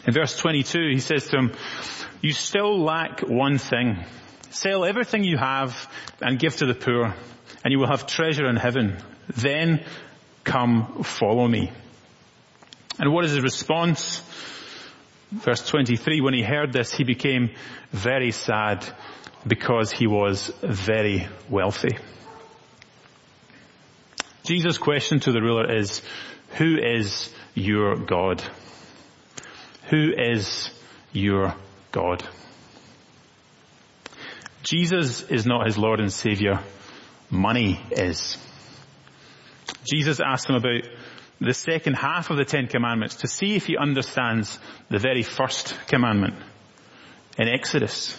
In 0.05 0.13
verse 0.13 0.37
22, 0.37 0.89
he 0.93 0.99
says 0.99 1.27
to 1.27 1.37
him, 1.37 1.51
you 2.21 2.33
still 2.33 2.83
lack 2.83 3.21
one 3.21 3.57
thing. 3.57 4.03
Sell 4.49 4.83
everything 4.85 5.23
you 5.23 5.37
have 5.37 5.89
and 6.21 6.39
give 6.39 6.55
to 6.57 6.65
the 6.65 6.73
poor 6.73 7.15
and 7.63 7.71
you 7.71 7.79
will 7.79 7.87
have 7.87 8.07
treasure 8.07 8.47
in 8.47 8.55
heaven. 8.55 8.97
Then 9.35 9.85
come 10.43 11.03
follow 11.03 11.47
me. 11.47 11.71
And 12.99 13.13
what 13.13 13.25
is 13.25 13.31
his 13.31 13.41
response? 13.41 14.21
Verse 15.31 15.65
23, 15.67 16.21
when 16.21 16.33
he 16.33 16.41
heard 16.41 16.73
this, 16.73 16.91
he 16.91 17.03
became 17.03 17.51
very 17.91 18.31
sad 18.31 18.85
because 19.47 19.91
he 19.91 20.07
was 20.07 20.51
very 20.61 21.27
wealthy. 21.49 21.97
Jesus' 24.43 24.77
question 24.77 25.19
to 25.21 25.31
the 25.31 25.41
ruler 25.41 25.73
is, 25.73 26.01
who 26.57 26.77
is 26.77 27.33
your 27.53 27.95
God? 27.95 28.43
Who 29.91 30.13
is 30.17 30.71
your 31.11 31.53
God? 31.91 32.23
Jesus 34.63 35.21
is 35.23 35.45
not 35.45 35.65
his 35.65 35.77
Lord 35.77 35.99
and 35.99 36.11
Savior. 36.11 36.61
Money 37.29 37.77
is. 37.91 38.37
Jesus 39.83 40.21
asked 40.25 40.49
him 40.49 40.55
about 40.55 40.83
the 41.41 41.53
second 41.53 41.95
half 41.95 42.29
of 42.29 42.37
the 42.37 42.45
Ten 42.45 42.67
Commandments 42.67 43.15
to 43.17 43.27
see 43.27 43.55
if 43.55 43.65
he 43.65 43.75
understands 43.75 44.59
the 44.89 44.97
very 44.97 45.23
first 45.23 45.77
commandment 45.87 46.35
in 47.37 47.49
Exodus. 47.49 48.15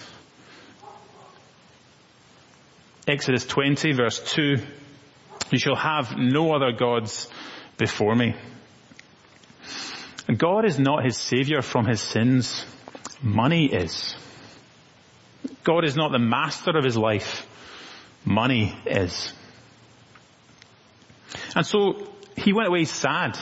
Exodus 3.09 3.47
20 3.47 3.93
verse 3.93 4.21
2, 4.35 4.59
you 5.51 5.59
shall 5.59 5.77
have 5.77 6.19
no 6.19 6.55
other 6.55 6.73
gods 6.73 7.29
before 7.79 8.15
me. 8.15 8.35
God 10.37 10.65
is 10.65 10.79
not 10.79 11.05
his 11.05 11.17
savior 11.17 11.63
from 11.63 11.87
his 11.87 12.01
sins. 12.01 12.65
Money 13.23 13.67
is. 13.67 14.17
God 15.65 15.85
is 15.85 15.97
not 15.97 16.13
the 16.13 16.19
master 16.19 16.77
of 16.77 16.85
his 16.85 16.97
life. 16.97 17.47
Money 18.25 18.77
is. 18.87 19.33
And 21.57 21.67
so 21.67 22.09
he 22.37 22.53
went 22.53 22.69
away 22.69 22.85
sad. 22.85 23.39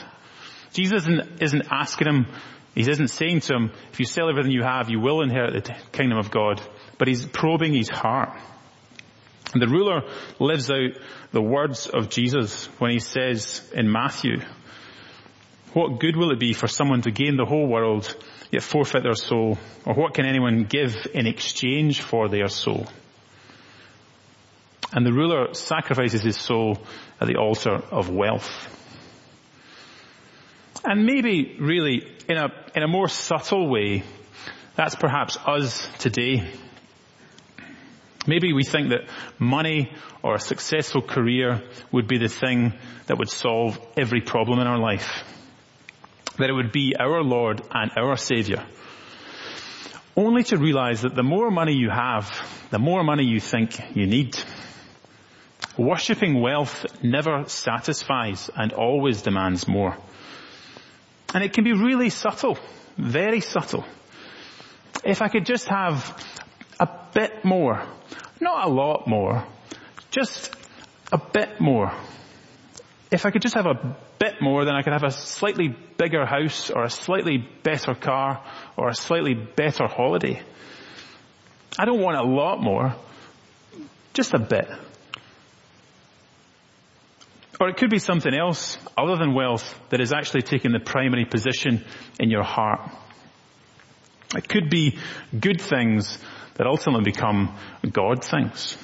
Jesus 0.72 1.02
isn't, 1.02 1.42
isn't 1.42 1.66
asking 1.70 2.08
him, 2.08 2.26
he 2.74 2.88
isn't 2.88 3.08
saying 3.08 3.40
to 3.40 3.54
him, 3.54 3.72
if 3.92 3.98
you 3.98 4.06
sell 4.06 4.28
everything 4.30 4.52
you 4.52 4.62
have, 4.62 4.88
you 4.88 5.00
will 5.00 5.22
inherit 5.22 5.64
the 5.64 5.76
kingdom 5.92 6.18
of 6.18 6.30
God. 6.30 6.62
But 6.98 7.08
he's 7.08 7.26
probing 7.26 7.74
his 7.74 7.88
heart. 7.88 8.30
And 9.52 9.60
the 9.60 9.66
ruler 9.66 10.02
lives 10.38 10.70
out 10.70 10.92
the 11.32 11.42
words 11.42 11.88
of 11.88 12.08
Jesus 12.08 12.66
when 12.78 12.92
he 12.92 13.00
says 13.00 13.68
in 13.74 13.90
Matthew, 13.90 14.40
what 15.72 16.00
good 16.00 16.16
will 16.16 16.32
it 16.32 16.40
be 16.40 16.52
for 16.52 16.66
someone 16.66 17.02
to 17.02 17.10
gain 17.10 17.36
the 17.36 17.44
whole 17.44 17.66
world 17.66 18.14
yet 18.50 18.62
forfeit 18.62 19.02
their 19.04 19.14
soul? 19.14 19.58
Or 19.86 19.94
what 19.94 20.14
can 20.14 20.26
anyone 20.26 20.64
give 20.64 20.96
in 21.14 21.26
exchange 21.26 22.00
for 22.00 22.28
their 22.28 22.48
soul? 22.48 22.86
And 24.92 25.06
the 25.06 25.12
ruler 25.12 25.54
sacrifices 25.54 26.22
his 26.22 26.36
soul 26.36 26.78
at 27.20 27.28
the 27.28 27.36
altar 27.36 27.76
of 27.92 28.10
wealth. 28.10 28.50
And 30.84 31.06
maybe 31.06 31.56
really 31.60 32.02
in 32.28 32.36
a, 32.36 32.48
in 32.74 32.82
a 32.82 32.88
more 32.88 33.06
subtle 33.06 33.70
way, 33.70 34.02
that's 34.74 34.96
perhaps 34.96 35.36
us 35.36 35.88
today. 35.98 36.50
Maybe 38.26 38.52
we 38.52 38.64
think 38.64 38.88
that 38.88 39.08
money 39.38 39.92
or 40.22 40.34
a 40.34 40.40
successful 40.40 41.02
career 41.02 41.62
would 41.92 42.08
be 42.08 42.18
the 42.18 42.28
thing 42.28 42.72
that 43.06 43.18
would 43.18 43.30
solve 43.30 43.78
every 43.96 44.20
problem 44.20 44.58
in 44.58 44.66
our 44.66 44.78
life 44.78 45.22
that 46.40 46.50
it 46.50 46.52
would 46.52 46.72
be 46.72 46.94
our 46.98 47.22
Lord 47.22 47.62
and 47.70 47.90
our 47.96 48.16
Savior. 48.16 48.64
only 50.16 50.42
to 50.44 50.56
realize 50.56 51.02
that 51.02 51.14
the 51.14 51.22
more 51.22 51.50
money 51.50 51.74
you 51.74 51.88
have, 51.88 52.30
the 52.70 52.78
more 52.78 53.02
money 53.02 53.24
you 53.24 53.40
think 53.40 53.80
you 53.96 54.06
need. 54.06 54.36
Worshipping 55.78 56.40
wealth 56.40 56.84
never 57.02 57.44
satisfies 57.46 58.50
and 58.54 58.72
always 58.72 59.22
demands 59.22 59.66
more. 59.68 59.96
And 61.32 61.44
it 61.44 61.52
can 61.52 61.64
be 61.64 61.72
really 61.72 62.10
subtle, 62.10 62.58
very 62.98 63.40
subtle. 63.40 63.84
If 65.04 65.22
I 65.22 65.28
could 65.28 65.46
just 65.46 65.68
have 65.68 65.94
a 66.78 66.88
bit 67.14 67.44
more, 67.44 67.82
not 68.40 68.66
a 68.66 68.70
lot 68.70 69.06
more, 69.06 69.46
just 70.10 70.54
a 71.12 71.18
bit 71.18 71.60
more. 71.60 71.92
If 73.10 73.26
I 73.26 73.30
could 73.30 73.42
just 73.42 73.54
have 73.54 73.66
a 73.66 73.96
bit 74.20 74.40
more, 74.40 74.64
then 74.66 74.76
I 74.76 74.82
could 74.82 74.92
have 74.92 75.02
a 75.02 75.10
slightly 75.10 75.74
bigger 75.96 76.26
house 76.26 76.70
or 76.70 76.84
a 76.84 76.90
slightly 76.90 77.38
better 77.62 77.94
car 77.94 78.44
or 78.76 78.88
a 78.88 78.94
slightly 78.94 79.34
better 79.34 79.86
holiday. 79.88 80.40
I 81.78 81.86
don't 81.86 82.00
want 82.00 82.18
a 82.18 82.22
lot 82.22 82.60
more, 82.60 82.94
just 84.12 84.34
a 84.34 84.38
bit. 84.38 84.68
Or 87.58 87.68
it 87.68 87.76
could 87.78 87.90
be 87.90 87.98
something 87.98 88.34
else 88.34 88.78
other 88.96 89.16
than 89.16 89.34
wealth 89.34 89.78
that 89.88 90.00
is 90.00 90.12
actually 90.12 90.42
taking 90.42 90.72
the 90.72 90.80
primary 90.80 91.24
position 91.24 91.84
in 92.18 92.30
your 92.30 92.42
heart. 92.42 92.90
It 94.36 94.48
could 94.48 94.70
be 94.70 94.98
good 95.38 95.60
things 95.60 96.18
that 96.54 96.66
ultimately 96.66 97.04
become 97.04 97.56
God 97.90 98.22
things. 98.22 98.76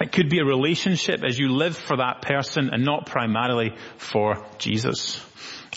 It 0.00 0.12
could 0.12 0.28
be 0.28 0.40
a 0.40 0.44
relationship 0.44 1.22
as 1.24 1.38
you 1.38 1.48
live 1.48 1.76
for 1.76 1.96
that 1.96 2.20
person 2.22 2.70
and 2.72 2.84
not 2.84 3.06
primarily 3.06 3.74
for 3.96 4.46
Jesus. 4.58 5.24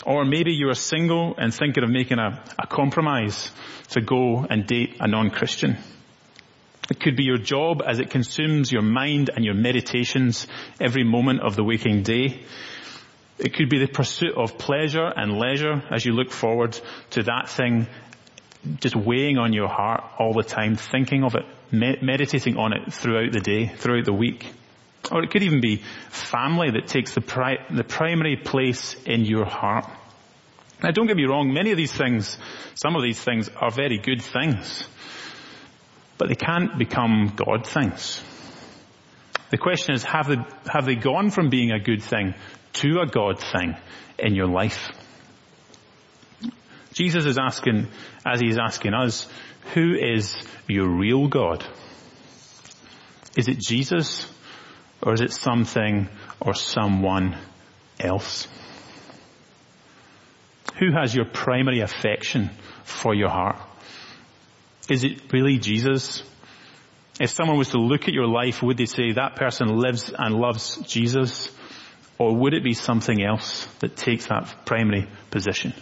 Or 0.04 0.24
maybe 0.24 0.52
you 0.52 0.68
are 0.68 0.74
single 0.74 1.34
and 1.38 1.54
thinking 1.54 1.84
of 1.84 1.90
making 1.90 2.18
a, 2.18 2.42
a 2.58 2.66
compromise 2.66 3.50
to 3.90 4.00
go 4.00 4.46
and 4.48 4.66
date 4.66 4.96
a 5.00 5.08
non-Christian. 5.08 5.78
It 6.90 7.00
could 7.00 7.16
be 7.16 7.24
your 7.24 7.38
job 7.38 7.82
as 7.86 7.98
it 7.98 8.10
consumes 8.10 8.72
your 8.72 8.82
mind 8.82 9.30
and 9.34 9.44
your 9.44 9.54
meditations 9.54 10.46
every 10.80 11.04
moment 11.04 11.40
of 11.40 11.56
the 11.56 11.64
waking 11.64 12.02
day. 12.02 12.44
It 13.38 13.54
could 13.54 13.70
be 13.70 13.78
the 13.78 13.86
pursuit 13.86 14.34
of 14.36 14.58
pleasure 14.58 15.06
and 15.06 15.38
leisure 15.38 15.82
as 15.90 16.04
you 16.04 16.12
look 16.12 16.30
forward 16.30 16.78
to 17.10 17.22
that 17.22 17.48
thing 17.48 17.86
just 18.80 18.94
weighing 18.94 19.38
on 19.38 19.52
your 19.54 19.68
heart 19.68 20.04
all 20.18 20.34
the 20.34 20.42
time, 20.42 20.76
thinking 20.76 21.24
of 21.24 21.34
it, 21.34 21.44
meditating 21.72 22.56
on 22.56 22.72
it 22.72 22.92
throughout 22.92 23.32
the 23.32 23.40
day, 23.40 23.66
throughout 23.66 24.04
the 24.04 24.12
week. 24.12 24.46
Or 25.10 25.22
it 25.22 25.30
could 25.30 25.42
even 25.42 25.60
be 25.60 25.82
family 26.10 26.70
that 26.72 26.86
takes 26.86 27.14
the, 27.14 27.20
pri- 27.20 27.66
the 27.70 27.84
primary 27.84 28.36
place 28.36 28.94
in 29.06 29.24
your 29.24 29.44
heart. 29.44 29.86
Now 30.82 30.90
don't 30.90 31.06
get 31.06 31.16
me 31.16 31.24
wrong, 31.24 31.52
many 31.52 31.70
of 31.70 31.76
these 31.76 31.92
things, 31.92 32.38
some 32.74 32.96
of 32.96 33.02
these 33.02 33.20
things 33.20 33.48
are 33.48 33.70
very 33.70 33.98
good 33.98 34.22
things 34.22 34.86
but 36.20 36.28
they 36.28 36.34
can't 36.34 36.78
become 36.78 37.32
God 37.34 37.66
things. 37.66 38.22
The 39.50 39.56
question 39.56 39.94
is, 39.94 40.04
have 40.04 40.28
they, 40.28 40.36
have 40.70 40.84
they 40.84 40.94
gone 40.94 41.30
from 41.30 41.48
being 41.48 41.72
a 41.72 41.80
good 41.80 42.02
thing 42.02 42.34
to 42.74 43.00
a 43.00 43.06
God 43.06 43.40
thing 43.40 43.74
in 44.18 44.34
your 44.34 44.46
life? 44.46 44.90
Jesus 47.00 47.24
is 47.24 47.38
asking, 47.38 47.88
as 48.26 48.40
he's 48.40 48.58
asking 48.58 48.92
us, 48.92 49.26
who 49.72 49.94
is 49.94 50.36
your 50.68 50.86
real 50.86 51.28
God? 51.28 51.64
Is 53.38 53.48
it 53.48 53.58
Jesus 53.58 54.30
or 55.00 55.14
is 55.14 55.22
it 55.22 55.32
something 55.32 56.10
or 56.40 56.52
someone 56.52 57.38
else? 57.98 58.48
Who 60.78 60.92
has 60.92 61.14
your 61.14 61.24
primary 61.24 61.80
affection 61.80 62.50
for 62.84 63.14
your 63.14 63.30
heart? 63.30 63.56
Is 64.90 65.02
it 65.02 65.32
really 65.32 65.56
Jesus? 65.56 66.22
If 67.18 67.30
someone 67.30 67.56
was 67.56 67.70
to 67.70 67.78
look 67.78 68.08
at 68.08 68.14
your 68.14 68.26
life, 68.26 68.62
would 68.62 68.76
they 68.76 68.84
say 68.84 69.12
that 69.12 69.36
person 69.36 69.68
lives 69.68 70.12
and 70.12 70.34
loves 70.34 70.76
Jesus? 70.86 71.50
Or 72.18 72.36
would 72.36 72.52
it 72.52 72.62
be 72.62 72.74
something 72.74 73.24
else 73.24 73.64
that 73.78 73.96
takes 73.96 74.26
that 74.26 74.66
primary 74.66 75.08
position? 75.30 75.72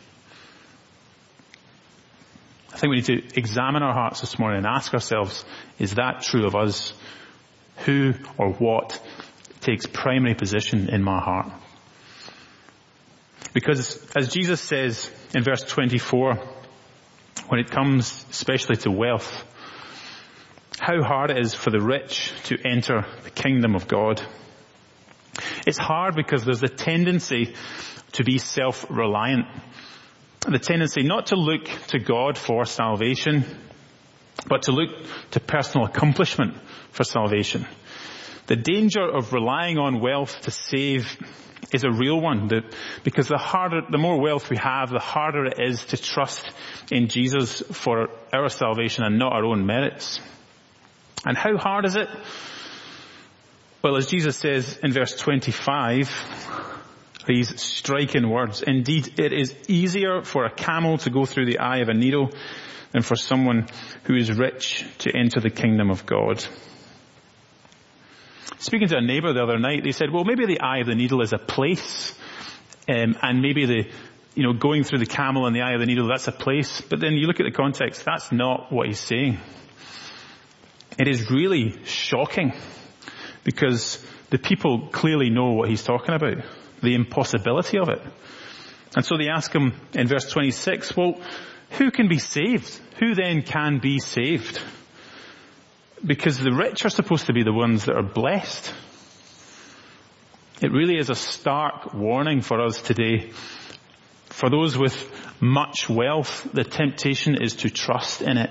I 2.78 2.80
think 2.80 2.90
we 2.90 2.96
need 2.98 3.06
to 3.06 3.36
examine 3.36 3.82
our 3.82 3.92
hearts 3.92 4.20
this 4.20 4.38
morning 4.38 4.58
and 4.58 4.66
ask 4.68 4.94
ourselves, 4.94 5.44
is 5.80 5.96
that 5.96 6.22
true 6.22 6.46
of 6.46 6.54
us? 6.54 6.92
Who 7.78 8.14
or 8.36 8.52
what 8.52 9.04
takes 9.60 9.86
primary 9.86 10.36
position 10.36 10.88
in 10.88 11.02
my 11.02 11.20
heart? 11.20 11.50
Because 13.52 14.06
as 14.14 14.28
Jesus 14.28 14.60
says 14.60 15.10
in 15.34 15.42
verse 15.42 15.64
24, 15.64 16.38
when 17.48 17.58
it 17.58 17.68
comes 17.68 18.24
especially 18.30 18.76
to 18.76 18.92
wealth, 18.92 19.44
how 20.78 21.02
hard 21.02 21.32
it 21.32 21.38
is 21.38 21.54
for 21.54 21.70
the 21.70 21.80
rich 21.80 22.32
to 22.44 22.56
enter 22.64 23.04
the 23.24 23.30
kingdom 23.30 23.74
of 23.74 23.88
God. 23.88 24.22
It's 25.66 25.78
hard 25.78 26.14
because 26.14 26.44
there's 26.44 26.62
a 26.62 26.68
tendency 26.68 27.56
to 28.12 28.22
be 28.22 28.38
self-reliant. 28.38 29.46
The 30.40 30.58
tendency 30.58 31.02
not 31.02 31.26
to 31.26 31.36
look 31.36 31.64
to 31.88 31.98
God 31.98 32.38
for 32.38 32.64
salvation, 32.64 33.44
but 34.46 34.62
to 34.62 34.72
look 34.72 34.90
to 35.32 35.40
personal 35.40 35.86
accomplishment 35.86 36.56
for 36.90 37.04
salvation. 37.04 37.66
The 38.46 38.56
danger 38.56 39.02
of 39.02 39.32
relying 39.32 39.78
on 39.78 40.00
wealth 40.00 40.40
to 40.42 40.50
save 40.50 41.18
is 41.72 41.84
a 41.84 41.90
real 41.90 42.20
one. 42.20 42.48
Because 43.04 43.28
the 43.28 43.36
harder, 43.36 43.82
the 43.90 43.98
more 43.98 44.20
wealth 44.20 44.48
we 44.48 44.56
have, 44.56 44.90
the 44.90 44.98
harder 44.98 45.46
it 45.46 45.58
is 45.58 45.84
to 45.86 45.96
trust 45.96 46.50
in 46.90 47.08
Jesus 47.08 47.60
for 47.72 48.08
our 48.32 48.48
salvation 48.48 49.04
and 49.04 49.18
not 49.18 49.32
our 49.32 49.44
own 49.44 49.66
merits. 49.66 50.20
And 51.26 51.36
how 51.36 51.58
hard 51.58 51.84
is 51.84 51.96
it? 51.96 52.08
Well, 53.82 53.96
as 53.96 54.06
Jesus 54.06 54.36
says 54.36 54.78
in 54.82 54.92
verse 54.92 55.14
25, 55.16 56.77
these 57.26 57.60
striking 57.60 58.28
words, 58.28 58.62
indeed 58.62 59.18
it 59.18 59.32
is 59.32 59.54
easier 59.68 60.22
for 60.22 60.44
a 60.44 60.50
camel 60.50 60.98
to 60.98 61.10
go 61.10 61.26
through 61.26 61.46
the 61.46 61.58
eye 61.58 61.78
of 61.78 61.88
a 61.88 61.94
needle 61.94 62.30
than 62.92 63.02
for 63.02 63.16
someone 63.16 63.66
who 64.04 64.14
is 64.14 64.32
rich 64.32 64.84
to 64.98 65.14
enter 65.14 65.40
the 65.40 65.50
kingdom 65.50 65.90
of 65.90 66.06
God. 66.06 66.44
Speaking 68.60 68.88
to 68.88 68.96
a 68.96 69.02
neighbour 69.02 69.32
the 69.32 69.42
other 69.42 69.58
night, 69.58 69.84
they 69.84 69.92
said, 69.92 70.10
well, 70.10 70.24
maybe 70.24 70.46
the 70.46 70.60
eye 70.60 70.78
of 70.78 70.86
the 70.86 70.94
needle 70.94 71.22
is 71.22 71.32
a 71.32 71.38
place, 71.38 72.14
um, 72.88 73.16
and 73.22 73.40
maybe 73.40 73.66
the, 73.66 73.90
you 74.34 74.42
know, 74.42 74.52
going 74.52 74.84
through 74.84 74.98
the 74.98 75.06
camel 75.06 75.46
and 75.46 75.54
the 75.54 75.60
eye 75.60 75.74
of 75.74 75.80
the 75.80 75.86
needle, 75.86 76.08
that's 76.08 76.28
a 76.28 76.32
place. 76.32 76.80
But 76.80 77.00
then 77.00 77.14
you 77.14 77.26
look 77.26 77.40
at 77.40 77.44
the 77.44 77.52
context, 77.52 78.04
that's 78.04 78.32
not 78.32 78.72
what 78.72 78.86
he's 78.86 79.00
saying. 79.00 79.38
It 80.98 81.06
is 81.06 81.30
really 81.30 81.84
shocking 81.84 82.52
because 83.44 84.04
the 84.30 84.38
people 84.38 84.88
clearly 84.88 85.30
know 85.30 85.52
what 85.52 85.68
he's 85.68 85.84
talking 85.84 86.14
about, 86.14 86.38
the 86.82 86.94
impossibility 86.94 87.78
of 87.78 87.88
it. 87.88 88.00
And 88.96 89.04
so 89.04 89.16
they 89.16 89.28
ask 89.28 89.52
him 89.52 89.74
in 89.92 90.08
verse 90.08 90.30
26, 90.30 90.96
well, 90.96 91.20
who 91.70 91.90
can 91.90 92.08
be 92.08 92.18
saved? 92.18 92.68
Who 92.98 93.14
then 93.14 93.42
can 93.42 93.78
be 93.78 93.98
saved? 93.98 94.60
Because 96.04 96.38
the 96.38 96.52
rich 96.52 96.84
are 96.84 96.90
supposed 96.90 97.26
to 97.26 97.32
be 97.32 97.42
the 97.42 97.52
ones 97.52 97.84
that 97.84 97.96
are 97.96 98.02
blessed. 98.02 98.72
It 100.60 100.72
really 100.72 100.96
is 100.96 101.10
a 101.10 101.14
stark 101.14 101.92
warning 101.94 102.40
for 102.40 102.64
us 102.64 102.80
today. 102.80 103.32
For 104.26 104.50
those 104.50 104.76
with 104.78 104.96
much 105.40 105.88
wealth, 105.88 106.48
the 106.52 106.64
temptation 106.64 107.40
is 107.40 107.56
to 107.56 107.70
trust 107.70 108.22
in 108.22 108.38
it 108.38 108.50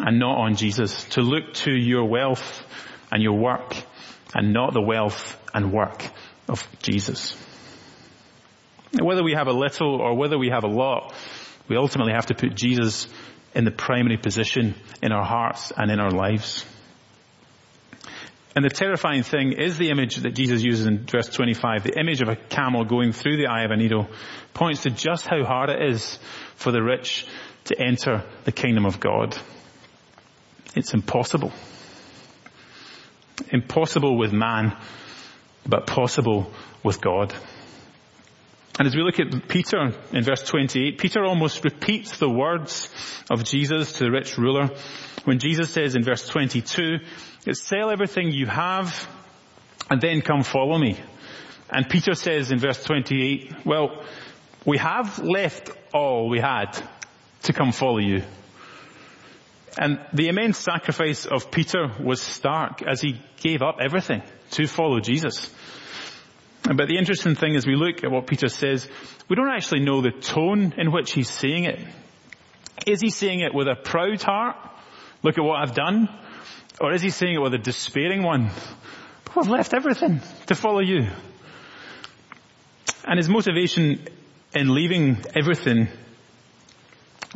and 0.00 0.18
not 0.18 0.38
on 0.38 0.56
Jesus. 0.56 1.04
To 1.10 1.20
look 1.20 1.54
to 1.54 1.72
your 1.72 2.04
wealth 2.04 2.62
and 3.10 3.22
your 3.22 3.38
work 3.38 3.76
and 4.34 4.52
not 4.52 4.72
the 4.72 4.80
wealth 4.80 5.38
and 5.52 5.72
work 5.72 6.04
of 6.50 6.66
Jesus. 6.82 7.36
Whether 9.00 9.22
we 9.22 9.34
have 9.34 9.46
a 9.46 9.52
little 9.52 10.00
or 10.00 10.16
whether 10.16 10.36
we 10.36 10.50
have 10.50 10.64
a 10.64 10.68
lot, 10.68 11.14
we 11.68 11.76
ultimately 11.76 12.12
have 12.12 12.26
to 12.26 12.34
put 12.34 12.54
Jesus 12.54 13.08
in 13.54 13.64
the 13.64 13.70
primary 13.70 14.16
position 14.16 14.74
in 15.02 15.12
our 15.12 15.24
hearts 15.24 15.72
and 15.76 15.90
in 15.90 16.00
our 16.00 16.10
lives. 16.10 16.64
And 18.56 18.64
the 18.64 18.68
terrifying 18.68 19.22
thing 19.22 19.52
is 19.52 19.78
the 19.78 19.90
image 19.90 20.16
that 20.16 20.34
Jesus 20.34 20.62
uses 20.62 20.86
in 20.86 21.06
verse 21.06 21.28
25. 21.28 21.84
The 21.84 21.98
image 21.98 22.20
of 22.20 22.28
a 22.28 22.34
camel 22.34 22.84
going 22.84 23.12
through 23.12 23.36
the 23.36 23.46
eye 23.46 23.62
of 23.62 23.70
a 23.70 23.76
needle 23.76 24.08
points 24.54 24.82
to 24.82 24.90
just 24.90 25.26
how 25.26 25.44
hard 25.44 25.70
it 25.70 25.80
is 25.92 26.18
for 26.56 26.72
the 26.72 26.82
rich 26.82 27.26
to 27.66 27.80
enter 27.80 28.24
the 28.44 28.52
kingdom 28.52 28.86
of 28.86 28.98
God. 28.98 29.38
It's 30.74 30.94
impossible. 30.94 31.52
Impossible 33.52 34.18
with 34.18 34.32
man, 34.32 34.76
but 35.70 35.86
possible 35.86 36.50
with 36.82 37.00
God. 37.00 37.32
And 38.78 38.86
as 38.86 38.94
we 38.94 39.02
look 39.02 39.20
at 39.20 39.48
Peter 39.48 39.92
in 40.12 40.24
verse 40.24 40.42
28, 40.42 40.98
Peter 40.98 41.24
almost 41.24 41.64
repeats 41.64 42.18
the 42.18 42.30
words 42.30 42.88
of 43.30 43.44
Jesus 43.44 43.92
to 43.94 44.04
the 44.04 44.10
rich 44.10 44.38
ruler 44.38 44.70
when 45.24 45.38
Jesus 45.38 45.70
says 45.70 45.94
in 45.94 46.02
verse 46.02 46.26
22, 46.26 46.98
sell 47.52 47.90
everything 47.90 48.30
you 48.32 48.46
have 48.46 49.08
and 49.90 50.00
then 50.00 50.22
come 50.22 50.42
follow 50.42 50.78
me. 50.78 50.98
And 51.68 51.88
Peter 51.88 52.14
says 52.14 52.50
in 52.50 52.58
verse 52.58 52.82
28, 52.82 53.66
well, 53.66 54.02
we 54.64 54.78
have 54.78 55.18
left 55.18 55.70
all 55.92 56.28
we 56.28 56.40
had 56.40 56.72
to 57.42 57.52
come 57.52 57.72
follow 57.72 57.98
you. 57.98 58.22
And 59.78 60.00
the 60.12 60.28
immense 60.28 60.58
sacrifice 60.58 61.26
of 61.26 61.50
Peter 61.50 61.92
was 62.02 62.20
stark 62.20 62.82
as 62.82 63.00
he 63.00 63.20
gave 63.42 63.62
up 63.62 63.76
everything 63.80 64.22
to 64.50 64.66
follow 64.66 65.00
Jesus. 65.00 65.52
But 66.62 66.88
the 66.88 66.98
interesting 66.98 67.34
thing 67.34 67.54
is 67.54 67.66
we 67.66 67.76
look 67.76 68.04
at 68.04 68.10
what 68.10 68.26
Peter 68.26 68.48
says, 68.48 68.86
we 69.28 69.36
don't 69.36 69.50
actually 69.50 69.80
know 69.80 70.02
the 70.02 70.10
tone 70.10 70.74
in 70.76 70.92
which 70.92 71.12
he's 71.12 71.30
saying 71.30 71.64
it. 71.64 71.80
Is 72.86 73.00
he 73.00 73.10
saying 73.10 73.40
it 73.40 73.54
with 73.54 73.68
a 73.68 73.76
proud 73.76 74.22
heart? 74.22 74.56
Look 75.22 75.38
at 75.38 75.44
what 75.44 75.60
I've 75.60 75.74
done. 75.74 76.08
Or 76.80 76.92
is 76.92 77.02
he 77.02 77.10
saying 77.10 77.34
it 77.34 77.42
with 77.42 77.54
a 77.54 77.58
despairing 77.58 78.22
one? 78.22 78.50
I've 79.36 79.48
left 79.48 79.74
everything 79.74 80.20
to 80.46 80.54
follow 80.54 80.80
you. 80.80 81.08
And 83.04 83.18
his 83.18 83.28
motivation 83.28 84.06
in 84.54 84.74
leaving 84.74 85.18
everything, 85.34 85.88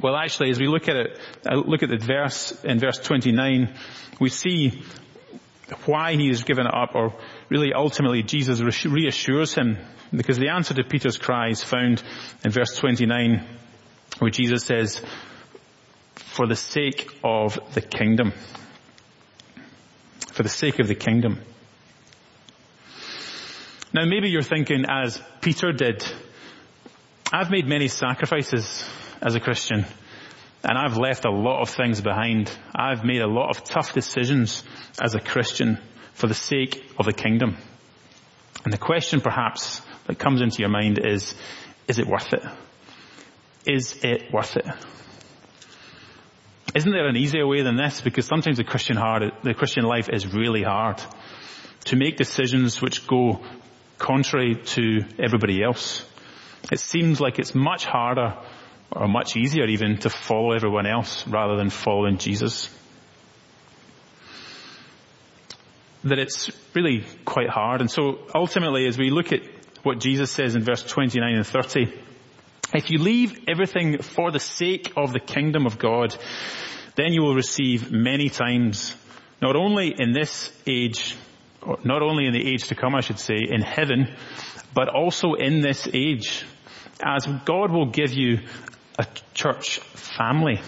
well 0.03 0.17
actually 0.17 0.51
as 0.51 0.59
we 0.59 0.67
look 0.67 0.89
at 0.89 0.97
it, 0.97 1.19
uh, 1.49 1.57
look 1.57 1.83
at 1.83 1.91
the 1.91 1.99
verse, 1.99 2.53
in 2.65 2.79
verse 2.79 2.99
29, 2.99 3.75
we 4.21 4.29
see 4.29 4.83
why 5.87 6.15
he 6.15 6.29
has 6.29 6.45
given 6.45 6.67
up 6.67 6.95
or 6.95 7.15
really 7.49 7.73
ultimately 7.73 8.23
Jesus 8.23 8.61
reassures 8.85 9.55
him 9.55 9.79
because 10.15 10.39
the 10.39 10.51
answer 10.51 10.75
to 10.75 10.85
Peter's 10.85 11.19
cry 11.19 11.49
is 11.49 11.63
found 11.63 12.03
in 12.45 12.51
verse 12.51 12.77
29 12.77 13.45
where 14.19 14.31
Jesus 14.31 14.65
says, 14.65 15.03
for 16.15 16.47
the 16.47 16.57
sake 16.57 17.09
of 17.23 17.59
the 17.75 17.81
kingdom. 17.81 18.33
For 20.33 20.43
the 20.43 20.49
sake 20.49 20.79
of 20.79 20.89
the 20.89 20.95
kingdom. 20.95 21.41
Now 23.93 24.05
maybe 24.05 24.29
you're 24.29 24.43
thinking 24.43 24.85
as 24.89 25.21
Peter 25.41 25.73
did, 25.73 26.05
I've 27.33 27.51
made 27.51 27.67
many 27.67 27.89
sacrifices 27.89 28.85
as 29.21 29.35
a 29.37 29.41
Christian 29.41 29.87
and 30.65 30.79
I've 30.79 30.97
left 30.97 31.27
a 31.27 31.31
lot 31.31 31.61
of 31.61 31.69
things 31.69 32.01
behind. 32.01 32.51
I've 32.75 33.05
made 33.05 33.21
a 33.21 33.27
lot 33.27 33.51
of 33.51 33.65
tough 33.65 33.93
decisions 33.93 34.65
as 35.01 35.15
a 35.15 35.21
Christian 35.21 35.79
for 36.15 36.27
the 36.27 36.35
sake 36.35 36.91
of 36.99 37.05
the 37.05 37.13
kingdom. 37.13 37.57
And 38.65 38.73
the 38.73 38.79
question 38.79 39.21
perhaps 39.21 39.83
that 40.07 40.19
comes 40.19 40.41
into 40.41 40.61
your 40.61 40.71
mind 40.71 40.99
is, 40.99 41.35
is 41.87 41.99
it 41.99 42.07
worth 42.07 42.33
it? 42.33 42.43
Is 43.67 44.03
it 44.03 44.33
worth 44.33 44.57
it? 44.57 44.67
Isn't 46.75 46.93
there 46.93 47.09
an 47.09 47.17
easier 47.17 47.47
way 47.47 47.63
than 47.63 47.77
this? 47.77 48.01
Because 48.01 48.27
sometimes 48.27 48.57
the 48.57 48.65
Christian 48.65 48.97
hard, 48.97 49.33
the 49.43 49.55
Christian 49.55 49.85
life 49.85 50.09
is 50.11 50.33
really 50.33 50.63
hard. 50.63 51.01
To 51.87 51.97
make 51.97 52.17
decisions 52.17 52.81
which 52.81 53.07
go 53.07 53.45
contrary 53.99 54.57
to 54.57 55.01
everybody 55.23 55.63
else. 55.63 56.05
It 56.73 56.81
seems 56.81 57.21
like 57.21 57.39
it's 57.39 57.55
much 57.55 57.85
harder 57.85 58.39
or 58.91 59.09
much 59.09 59.37
easier 59.37 59.67
even 59.67 59.99
to 59.99 60.11
follow 60.11 60.53
everyone 60.53 60.87
else 60.87 61.27
rather 61.27 61.57
than 61.57 61.71
following 61.71 62.19
Jesus. 62.19 62.69
That 66.05 66.19
it's 66.19 66.51
really 66.75 67.05
quite 67.25 67.49
hard. 67.49 67.81
And 67.81 67.91
so 67.91 68.19
ultimately 68.35 68.87
as 68.87 68.99
we 68.99 69.11
look 69.11 69.33
at 69.33 69.41
what 69.83 70.01
Jesus 70.01 70.31
says 70.31 70.55
in 70.55 70.63
verse 70.63 70.83
29 70.83 71.35
and 71.35 71.47
30, 71.47 71.93
if 72.75 72.91
you 72.91 72.99
leave 72.99 73.45
everything 73.49 74.03
for 74.03 74.31
the 74.31 74.41
sake 74.41 74.93
of 74.97 75.13
the 75.13 75.21
kingdom 75.21 75.67
of 75.67 75.79
God, 75.79 76.17
then 76.97 77.13
you 77.13 77.23
will 77.23 77.35
receive 77.35 77.91
many 77.91 78.29
times, 78.29 78.97
not 79.41 79.57
only 79.57 79.95
in 79.97 80.13
this 80.13 80.53
age, 80.67 81.17
not 81.85 82.03
only 82.03 82.27
in 82.27 82.33
the 82.33 82.53
age 82.53 82.69
to 82.69 82.75
come, 82.75 82.95
I 82.95 83.01
should 83.01 83.19
say, 83.19 83.37
in 83.49 83.61
heaven, 83.61 84.15
but 84.75 84.89
also 84.89 85.35
in 85.35 85.61
this 85.61 85.89
age, 85.93 86.45
as 87.03 87.27
God 87.45 87.71
will 87.71 87.91
give 87.91 88.13
you 88.13 88.41
a 88.99 89.07
church 89.33 89.79
family. 89.79 90.61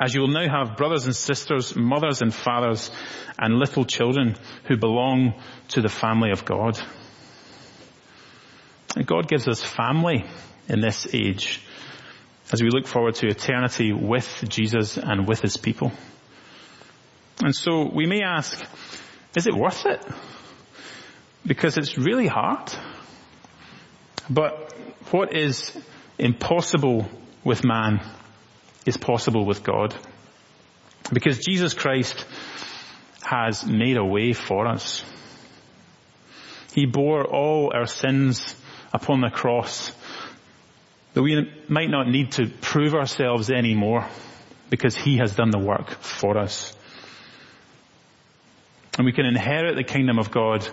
As 0.00 0.14
you 0.14 0.22
will 0.22 0.28
now 0.28 0.48
have 0.48 0.76
brothers 0.76 1.04
and 1.06 1.14
sisters, 1.14 1.76
mothers 1.76 2.22
and 2.22 2.34
fathers, 2.34 2.90
and 3.38 3.58
little 3.58 3.84
children 3.84 4.36
who 4.64 4.76
belong 4.76 5.34
to 5.68 5.82
the 5.82 5.88
family 5.88 6.30
of 6.30 6.44
God. 6.44 6.80
And 8.96 9.06
God 9.06 9.28
gives 9.28 9.46
us 9.46 9.62
family 9.62 10.24
in 10.68 10.80
this 10.80 11.06
age 11.12 11.60
as 12.52 12.62
we 12.62 12.70
look 12.70 12.86
forward 12.86 13.16
to 13.16 13.26
eternity 13.26 13.92
with 13.92 14.44
Jesus 14.48 14.96
and 14.96 15.26
with 15.26 15.40
His 15.40 15.56
people. 15.56 15.92
And 17.42 17.54
so 17.54 17.90
we 17.92 18.06
may 18.06 18.22
ask, 18.22 18.64
is 19.36 19.46
it 19.46 19.54
worth 19.54 19.86
it? 19.86 20.04
Because 21.44 21.76
it's 21.76 21.98
really 21.98 22.26
hard. 22.26 22.72
But 24.30 24.72
what 25.10 25.34
is 25.34 25.76
impossible 26.18 27.08
with 27.44 27.64
man 27.64 28.00
is 28.86 28.96
possible 28.96 29.44
with 29.44 29.62
God. 29.62 29.94
Because 31.12 31.38
Jesus 31.38 31.74
Christ 31.74 32.24
has 33.22 33.64
made 33.66 33.96
a 33.96 34.04
way 34.04 34.32
for 34.32 34.66
us. 34.66 35.04
He 36.72 36.86
bore 36.86 37.24
all 37.24 37.72
our 37.74 37.86
sins 37.86 38.54
upon 38.92 39.20
the 39.20 39.30
cross 39.30 39.92
that 41.14 41.22
we 41.22 41.50
might 41.68 41.90
not 41.90 42.08
need 42.08 42.32
to 42.32 42.48
prove 42.48 42.94
ourselves 42.94 43.50
anymore 43.50 44.08
because 44.70 44.96
He 44.96 45.18
has 45.18 45.34
done 45.36 45.50
the 45.50 45.58
work 45.58 45.90
for 45.90 46.36
us. 46.36 46.74
And 48.98 49.04
we 49.04 49.12
can 49.12 49.26
inherit 49.26 49.76
the 49.76 49.84
kingdom 49.84 50.18
of 50.18 50.30
God 50.30 50.68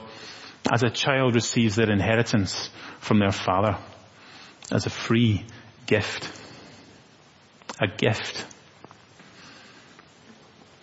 as 0.71 0.83
a 0.83 0.89
child 0.89 1.35
receives 1.35 1.75
their 1.75 1.91
inheritance 1.91 2.69
from 2.99 3.19
their 3.19 3.31
father 3.31 3.77
as 4.71 4.85
a 4.85 4.89
free 4.89 5.45
gift. 5.85 6.29
A 7.79 7.87
gift. 7.87 8.45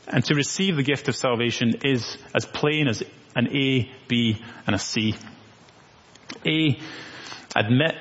And 0.06 0.24
to 0.24 0.34
receive 0.34 0.76
the 0.76 0.82
gift 0.82 1.08
of 1.08 1.16
salvation 1.16 1.74
is 1.84 2.16
as 2.34 2.46
plain 2.46 2.88
as 2.88 3.02
an 3.36 3.54
A, 3.54 3.90
B, 4.08 4.42
and 4.66 4.74
a 4.74 4.78
C. 4.78 5.14
A, 6.46 6.78
admit, 7.54 7.94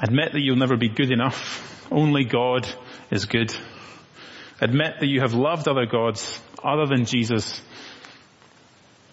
admit 0.00 0.32
that 0.32 0.40
you'll 0.40 0.56
never 0.56 0.76
be 0.76 0.88
good 0.88 1.10
enough. 1.10 1.86
Only 1.90 2.24
God 2.24 2.66
is 3.10 3.26
good. 3.26 3.54
Admit 4.60 4.94
that 5.00 5.06
you 5.06 5.20
have 5.20 5.34
loved 5.34 5.68
other 5.68 5.86
gods 5.86 6.40
other 6.64 6.86
than 6.86 7.04
Jesus. 7.04 7.60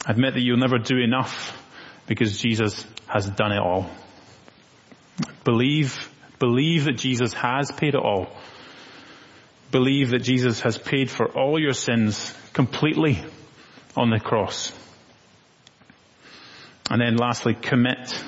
Admit 0.07 0.33
that 0.33 0.41
you'll 0.41 0.57
never 0.57 0.77
do 0.77 0.97
enough 0.97 1.61
because 2.07 2.41
Jesus 2.41 2.85
has 3.07 3.29
done 3.29 3.51
it 3.51 3.59
all. 3.59 3.89
Believe, 5.43 6.10
believe 6.39 6.86
that 6.86 6.97
Jesus 6.97 7.34
has 7.34 7.71
paid 7.71 7.95
it 7.95 8.01
all. 8.01 8.27
Believe 9.71 10.12
that 10.12 10.23
Jesus 10.23 10.62
has 10.62 10.77
paid 10.77 11.10
for 11.10 11.27
all 11.27 11.60
your 11.60 11.73
sins 11.73 12.34
completely 12.53 13.23
on 13.97 14.10
the 14.10 14.19
cross. 14.19 14.71
And 16.89 17.01
then 17.01 17.17
lastly, 17.17 17.56
commit. 17.56 18.23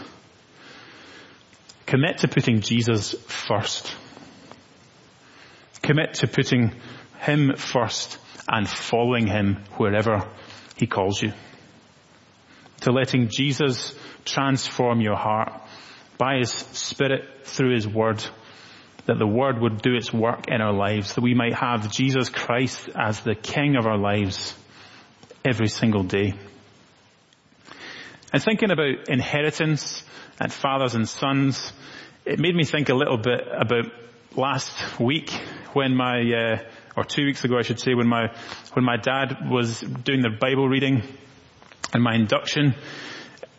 Commit 1.86 2.20
to 2.20 2.28
putting 2.28 2.62
Jesus 2.62 3.14
first. 3.28 3.96
Commit 5.82 6.16
to 6.16 6.28
putting 6.28 6.74
Him 7.20 7.56
first 7.56 8.18
and 8.48 8.68
following 8.68 9.28
Him 9.28 9.64
wherever 9.78 10.28
He 10.78 10.88
calls 10.88 11.22
you. 11.22 11.32
To 12.82 12.92
letting 12.92 13.30
Jesus 13.30 13.94
transform 14.26 15.02
your 15.02 15.16
heart 15.16 15.62
by 16.18 16.38
His 16.38 16.52
Spirit 16.52 17.24
through 17.44 17.74
His 17.74 17.88
Word, 17.88 18.24
that 19.06 19.18
the 19.20 19.28
Word 19.28 19.60
would 19.60 19.82
do 19.82 19.96
its 19.96 20.12
work 20.14 20.48
in 20.48 20.62
our 20.62 20.74
lives, 20.74 21.16
that 21.16 21.22
we 21.22 21.34
might 21.34 21.54
have 21.54 21.92
Jesus 21.92 22.30
Christ 22.30 22.90
as 22.96 23.22
the 23.22 23.36
King 23.36 23.76
of 23.76 23.86
our 23.86 23.98
lives 23.98 24.56
every 25.44 25.68
single 25.68 26.04
day. 26.04 26.34
And 28.34 28.44
thinking 28.44 28.72
about 28.72 29.08
inheritance 29.10 30.04
and 30.40 30.52
fathers 30.52 30.96
and 30.96 31.08
sons, 31.08 31.72
it 32.26 32.40
made 32.40 32.56
me 32.56 32.66
think 32.66 32.90
a 32.90 32.96
little 32.96 33.18
bit 33.18 33.42
about 33.52 33.86
last 34.36 35.00
week 35.00 35.32
when 35.74 35.96
my, 35.96 36.20
uh, 36.20 36.64
or 36.98 37.04
two 37.04 37.26
weeks 37.26 37.44
ago 37.44 37.58
I 37.58 37.62
should 37.62 37.80
say, 37.80 37.94
when 37.94 38.08
my, 38.08 38.34
when 38.74 38.84
my 38.84 38.98
dad 38.98 39.50
was 39.50 39.80
doing 39.80 40.22
the 40.22 40.30
Bible 40.30 40.68
reading 40.68 41.04
and 41.94 42.04
my 42.04 42.16
induction 42.16 42.76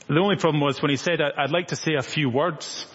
the 0.09 0.21
only 0.21 0.37
problem 0.37 0.61
was 0.61 0.81
when 0.81 0.91
he 0.91 0.97
said, 0.97 1.21
I'd 1.21 1.51
like 1.51 1.69
to 1.69 1.77
say 1.77 1.95
a 1.95 2.03
few 2.03 2.31
words. 2.31 2.87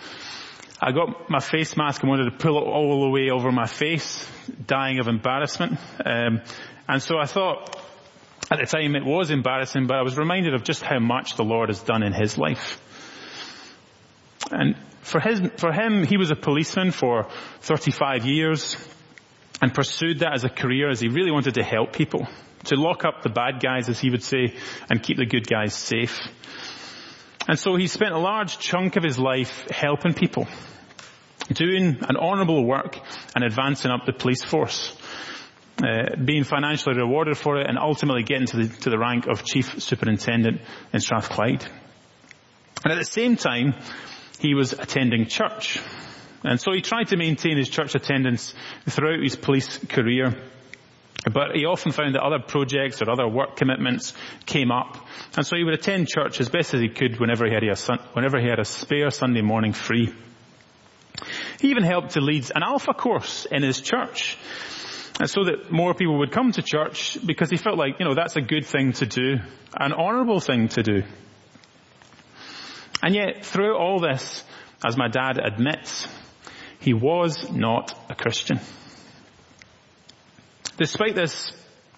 I 0.79 0.91
got 0.91 1.29
my 1.29 1.39
face 1.39 1.77
mask 1.77 2.01
and 2.01 2.09
wanted 2.09 2.31
to 2.31 2.37
pull 2.37 2.57
it 2.57 2.65
all 2.65 3.03
the 3.03 3.09
way 3.09 3.29
over 3.29 3.51
my 3.51 3.67
face, 3.67 4.27
dying 4.65 4.99
of 4.99 5.07
embarrassment. 5.07 5.77
Um, 6.03 6.41
and 6.87 7.01
so 7.01 7.17
I 7.19 7.25
thought, 7.25 7.77
at 8.49 8.59
the 8.59 8.65
time 8.65 8.95
it 8.95 9.05
was 9.05 9.29
embarrassing, 9.29 9.87
but 9.87 9.97
I 9.97 10.01
was 10.01 10.17
reminded 10.17 10.53
of 10.53 10.63
just 10.63 10.81
how 10.81 10.99
much 10.99 11.35
the 11.35 11.43
Lord 11.43 11.69
has 11.69 11.81
done 11.81 12.01
in 12.01 12.13
his 12.13 12.37
life. 12.37 12.81
And 14.49 14.75
for 15.01 15.19
his, 15.19 15.41
for 15.57 15.71
him, 15.71 16.03
he 16.03 16.17
was 16.17 16.31
a 16.31 16.35
policeman 16.35 16.91
for 16.91 17.27
35 17.61 18.25
years 18.25 18.75
and 19.61 19.73
pursued 19.73 20.19
that 20.19 20.33
as 20.33 20.43
a 20.43 20.49
career 20.49 20.89
as 20.89 20.99
he 20.99 21.07
really 21.07 21.31
wanted 21.31 21.55
to 21.55 21.63
help 21.63 21.93
people, 21.93 22.27
to 22.65 22.75
lock 22.75 23.05
up 23.05 23.21
the 23.21 23.29
bad 23.29 23.61
guys, 23.61 23.89
as 23.89 23.99
he 23.99 24.09
would 24.09 24.23
say, 24.23 24.55
and 24.89 25.03
keep 25.03 25.17
the 25.17 25.25
good 25.25 25.47
guys 25.47 25.75
safe. 25.75 26.19
And 27.47 27.59
so 27.59 27.75
he 27.75 27.87
spent 27.87 28.13
a 28.13 28.19
large 28.19 28.59
chunk 28.59 28.95
of 28.95 29.03
his 29.03 29.17
life 29.17 29.69
helping 29.69 30.13
people. 30.13 30.47
doing 31.53 31.97
an 32.07 32.15
honourable 32.17 32.65
work 32.65 32.97
and 33.35 33.43
advancing 33.43 33.91
up 33.91 34.05
the 34.05 34.13
police 34.13 34.43
force. 34.43 34.95
Uh, 35.81 36.15
being 36.23 36.43
financially 36.43 36.95
rewarded 36.95 37.35
for 37.37 37.59
it 37.59 37.67
and 37.67 37.77
ultimately 37.77 38.23
getting 38.23 38.45
to 38.45 38.57
the, 38.57 38.67
to 38.81 38.89
the 38.89 38.99
rank 38.99 39.25
of 39.27 39.43
chief 39.43 39.81
superintendent 39.81 40.61
in 40.93 40.99
Strathclyde. 40.99 41.65
And 42.83 42.93
at 42.93 42.99
the 42.99 43.05
same 43.05 43.35
time, 43.35 43.73
he 44.39 44.53
was 44.53 44.73
attending 44.73 45.25
church. 45.25 45.79
And 46.43 46.59
so 46.59 46.71
he 46.71 46.81
tried 46.81 47.07
to 47.09 47.17
maintain 47.17 47.57
his 47.57 47.69
church 47.69 47.95
attendance 47.95 48.53
throughout 48.87 49.23
his 49.23 49.35
police 49.35 49.77
career. 49.89 50.35
But 51.23 51.55
he 51.55 51.65
often 51.65 51.91
found 51.91 52.15
that 52.15 52.23
other 52.23 52.39
projects 52.39 53.01
or 53.01 53.09
other 53.09 53.27
work 53.27 53.55
commitments 53.55 54.13
came 54.45 54.71
up. 54.71 54.97
And 55.37 55.45
so 55.45 55.55
he 55.55 55.63
would 55.63 55.75
attend 55.75 56.07
church 56.07 56.39
as 56.39 56.49
best 56.49 56.73
as 56.73 56.81
he 56.81 56.89
could 56.89 57.19
whenever 57.19 57.45
he 57.45 57.53
had 57.53 57.63
a, 57.63 57.97
whenever 58.13 58.39
he 58.39 58.47
had 58.47 58.59
a 58.59 58.65
spare 58.65 59.11
Sunday 59.11 59.41
morning 59.41 59.73
free. 59.73 60.11
He 61.59 61.69
even 61.69 61.83
helped 61.83 62.11
to 62.11 62.21
lead 62.21 62.49
an 62.55 62.63
alpha 62.63 62.93
course 62.93 63.45
in 63.45 63.61
his 63.61 63.81
church. 63.81 64.37
So 65.23 65.43
that 65.43 65.71
more 65.71 65.93
people 65.93 66.17
would 66.19 66.31
come 66.31 66.51
to 66.53 66.63
church 66.63 67.17
because 67.23 67.51
he 67.51 67.57
felt 67.57 67.77
like, 67.77 67.99
you 67.99 68.05
know, 68.05 68.15
that's 68.15 68.37
a 68.37 68.41
good 68.41 68.65
thing 68.65 68.93
to 68.93 69.05
do, 69.05 69.37
an 69.79 69.93
honourable 69.93 70.39
thing 70.39 70.69
to 70.69 70.81
do. 70.81 71.03
And 73.03 73.13
yet, 73.13 73.45
through 73.45 73.77
all 73.77 73.99
this, 73.99 74.43
as 74.83 74.97
my 74.97 75.09
dad 75.09 75.37
admits, 75.37 76.07
he 76.79 76.93
was 76.93 77.51
not 77.51 77.93
a 78.09 78.15
Christian. 78.15 78.59
Despite 80.77 81.15
this 81.15 81.51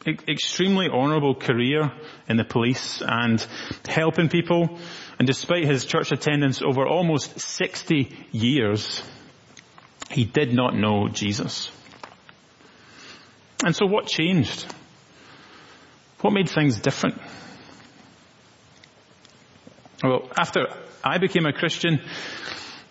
extremely 0.05 0.89
honourable 0.89 1.35
career 1.35 1.91
in 2.27 2.37
the 2.37 2.43
police 2.43 3.01
and 3.05 3.45
helping 3.87 4.29
people, 4.29 4.77
and 5.17 5.27
despite 5.27 5.65
his 5.65 5.85
church 5.85 6.11
attendance 6.11 6.61
over 6.61 6.85
almost 6.85 7.39
60 7.39 8.15
years, 8.31 9.01
he 10.09 10.25
did 10.25 10.53
not 10.53 10.75
know 10.75 11.07
Jesus. 11.07 11.71
And 13.63 13.75
so 13.75 13.85
what 13.85 14.07
changed? 14.07 14.65
What 16.21 16.33
made 16.33 16.49
things 16.49 16.79
different? 16.79 17.21
Well, 20.03 20.29
after 20.37 20.67
I 21.03 21.17
became 21.17 21.45
a 21.45 21.53
Christian, 21.53 22.01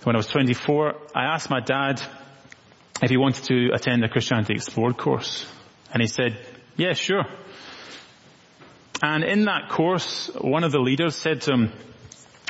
when 0.04 0.16
I 0.16 0.18
was 0.18 0.28
24, 0.28 0.94
I 1.14 1.24
asked 1.24 1.50
my 1.50 1.60
dad 1.60 2.00
if 3.02 3.10
he 3.10 3.16
wanted 3.16 3.44
to 3.44 3.70
attend 3.74 4.02
a 4.04 4.08
Christianity 4.08 4.54
Explored 4.54 4.96
course. 4.96 5.46
And 5.92 6.00
he 6.00 6.08
said, 6.08 6.38
yeah, 6.76 6.94
sure. 6.94 7.24
And 9.02 9.24
in 9.24 9.44
that 9.44 9.68
course, 9.68 10.30
one 10.40 10.64
of 10.64 10.72
the 10.72 10.78
leaders 10.78 11.16
said 11.16 11.42
to 11.42 11.52
him, 11.52 11.72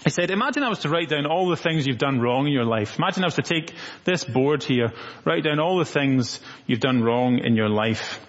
he 0.05 0.11
said, 0.11 0.31
imagine 0.31 0.65
I 0.65 0.69
was 0.69 0.81
to 0.81 0.89
write 0.89 1.09
down 1.09 1.27
all 1.27 1.49
the 1.49 1.57
things 1.57 1.87
you've 1.87 1.99
done 1.99 2.21
wrong 2.21 2.47
in 2.47 2.53
your 2.53 2.65
life. 2.65 2.99
Imagine 2.99 3.23
I 3.23 3.27
was 3.27 3.37
to 3.37 3.43
take 3.43 3.73
this 4.05 4.25
board 4.25 4.63
here, 4.65 4.93
write 5.25 5.45
down 5.45 5.61
all 5.61 5.79
the 5.79 5.85
things 5.85 6.41
you've 6.67 6.81
done 6.81 7.03
wrong 7.03 7.39
in 7.39 7.55
your 7.55 7.69
life. 7.69 8.21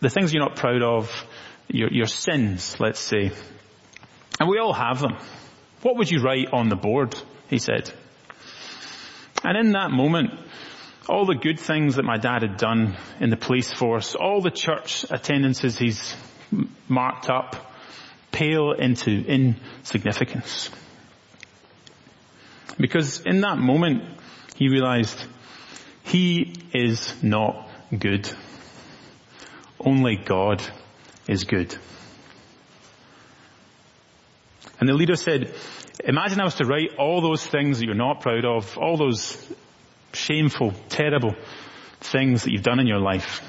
The 0.00 0.10
things 0.10 0.32
you're 0.32 0.44
not 0.44 0.56
proud 0.56 0.82
of, 0.82 1.10
your, 1.68 1.90
your 1.90 2.06
sins, 2.06 2.76
let's 2.80 3.00
say. 3.00 3.32
And 4.38 4.48
we 4.48 4.58
all 4.58 4.74
have 4.74 5.00
them. 5.00 5.16
What 5.80 5.96
would 5.96 6.10
you 6.10 6.20
write 6.20 6.48
on 6.52 6.68
the 6.68 6.76
board? 6.76 7.14
He 7.48 7.58
said. 7.58 7.90
And 9.42 9.56
in 9.56 9.72
that 9.72 9.90
moment, 9.90 10.32
all 11.08 11.26
the 11.26 11.34
good 11.34 11.60
things 11.60 11.96
that 11.96 12.04
my 12.04 12.16
dad 12.16 12.42
had 12.42 12.56
done 12.56 12.96
in 13.20 13.30
the 13.30 13.36
police 13.36 13.72
force, 13.72 14.14
all 14.14 14.40
the 14.40 14.50
church 14.50 15.04
attendances 15.10 15.78
he's 15.78 16.16
marked 16.88 17.28
up, 17.28 17.72
pale 18.32 18.72
into 18.72 19.10
insignificance. 19.10 20.70
Because 22.78 23.20
in 23.20 23.40
that 23.42 23.58
moment, 23.58 24.02
he 24.56 24.68
realized 24.68 25.22
he 26.02 26.54
is 26.72 27.22
not 27.22 27.68
good. 27.96 28.28
Only 29.78 30.16
God 30.16 30.62
is 31.28 31.44
good. 31.44 31.76
And 34.80 34.88
the 34.88 34.94
leader 34.94 35.16
said, 35.16 35.54
imagine 36.04 36.40
I 36.40 36.44
was 36.44 36.56
to 36.56 36.64
write 36.64 36.96
all 36.98 37.20
those 37.20 37.46
things 37.46 37.78
that 37.78 37.86
you're 37.86 37.94
not 37.94 38.20
proud 38.20 38.44
of, 38.44 38.76
all 38.76 38.96
those 38.96 39.36
shameful, 40.14 40.72
terrible 40.88 41.34
things 42.00 42.44
that 42.44 42.52
you've 42.52 42.62
done 42.62 42.80
in 42.80 42.86
your 42.86 43.00
life. 43.00 43.42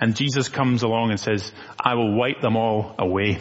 And 0.00 0.16
Jesus 0.16 0.48
comes 0.48 0.82
along 0.82 1.10
and 1.10 1.20
says, 1.20 1.52
I 1.78 1.94
will 1.94 2.14
wipe 2.16 2.40
them 2.40 2.56
all 2.56 2.94
away. 2.98 3.38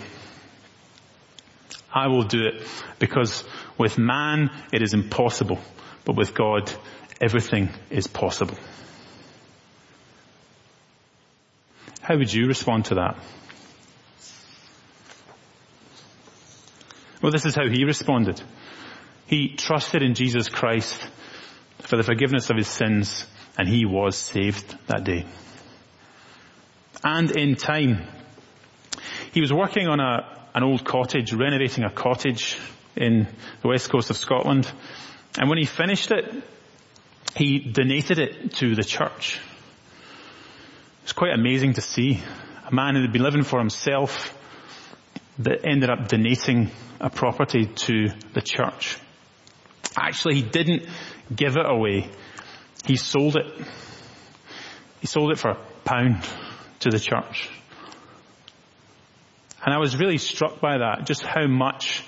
I 1.92 2.08
will 2.08 2.24
do 2.24 2.46
it 2.46 2.68
because 3.00 3.44
with 3.78 3.98
man 3.98 4.52
it 4.72 4.82
is 4.82 4.94
impossible, 4.94 5.60
but 6.06 6.16
with 6.16 6.36
God 6.36 6.72
everything 7.22 7.70
is 7.90 8.08
possible. 8.08 8.58
How 12.02 12.18
would 12.18 12.32
you 12.32 12.48
respond 12.48 12.86
to 12.86 12.96
that? 12.96 13.18
Well, 17.22 17.32
this 17.32 17.46
is 17.46 17.56
how 17.56 17.68
he 17.68 17.84
responded. 17.84 18.42
He 19.28 19.56
trusted 19.56 20.02
in 20.02 20.16
Jesus 20.16 20.50
Christ 20.50 21.08
for 21.80 21.98
the 21.98 22.04
forgiveness 22.04 22.50
of 22.50 22.58
his 22.58 22.68
sins 22.68 23.26
and 23.58 23.68
he 23.68 23.86
was 23.86 24.18
saved 24.18 24.78
that 24.88 25.04
day. 25.04 25.26
And 27.04 27.32
in 27.32 27.56
time, 27.56 28.04
he 29.32 29.42
was 29.42 29.54
working 29.54 29.88
on 29.88 30.00
a, 30.00 30.48
an 30.54 30.64
old 30.64 30.86
cottage, 30.86 31.34
renovating 31.34 31.84
a 31.84 31.90
cottage 31.90 32.58
in 32.96 33.28
the 33.62 33.68
west 33.68 33.90
coast 33.90 34.10
of 34.10 34.18
Scotland. 34.18 34.72
And 35.38 35.50
when 35.50 35.58
he 35.58 35.66
finished 35.66 36.12
it, 36.12 36.44
he 37.36 37.60
donated 37.60 38.20
it 38.20 38.54
to 38.56 38.76
the 38.76 38.84
church. 38.84 39.40
It's 41.04 41.14
quite 41.14 41.34
amazing 41.34 41.74
to 41.74 41.82
see 41.82 42.22
a 42.66 42.74
man 42.74 42.96
who 42.96 43.02
had 43.02 43.14
been 43.14 43.24
living 43.24 43.44
for 43.44 43.60
himself 43.60 44.36
that 45.40 45.66
ended 45.66 45.90
up 45.90 46.08
donating 46.08 46.70
a 47.00 47.10
property 47.10 47.66
to 47.66 48.10
the 48.34 48.42
church. 48.42 48.98
Actually, 49.98 50.36
he 50.36 50.42
didn't 50.42 50.88
give 51.34 51.58
it 51.58 51.66
away. 51.66 52.10
He 52.86 52.96
sold 52.96 53.36
it. 53.36 53.46
He 55.02 55.08
sold 55.08 55.32
it 55.32 55.40
for 55.40 55.52
a 55.52 55.58
pound 55.84 56.24
to 56.82 56.90
the 56.90 57.00
church. 57.00 57.50
And 59.64 59.74
I 59.74 59.80
was 59.80 59.98
really 59.98 60.18
struck 60.18 60.62
by 60.62 60.78
that, 60.78 61.06
just 61.06 61.24
how 61.24 61.48
much 61.48 62.04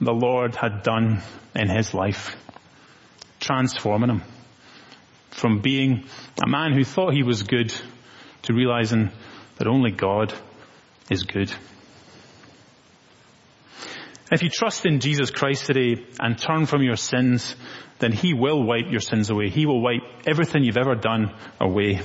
the 0.00 0.12
Lord 0.12 0.54
had 0.54 0.82
done 0.82 1.22
in 1.54 1.68
his 1.68 1.94
life, 1.94 2.36
transforming 3.38 4.10
him 4.10 4.22
from 5.30 5.60
being 5.60 6.04
a 6.44 6.48
man 6.48 6.72
who 6.72 6.84
thought 6.84 7.14
he 7.14 7.22
was 7.22 7.42
good 7.42 7.72
to 8.42 8.54
realizing 8.54 9.10
that 9.56 9.66
only 9.66 9.90
God 9.90 10.34
is 11.10 11.22
good. 11.22 11.52
If 14.30 14.44
you 14.44 14.48
trust 14.48 14.86
in 14.86 15.00
Jesus 15.00 15.30
Christ 15.30 15.66
today 15.66 16.04
and 16.20 16.38
turn 16.38 16.66
from 16.66 16.82
your 16.82 16.96
sins, 16.96 17.56
then 17.98 18.12
He 18.12 18.32
will 18.32 18.62
wipe 18.62 18.90
your 18.90 19.00
sins 19.00 19.28
away. 19.30 19.48
He 19.48 19.66
will 19.66 19.80
wipe 19.80 20.02
everything 20.26 20.62
you've 20.62 20.76
ever 20.76 20.94
done 20.94 21.34
away 21.60 22.00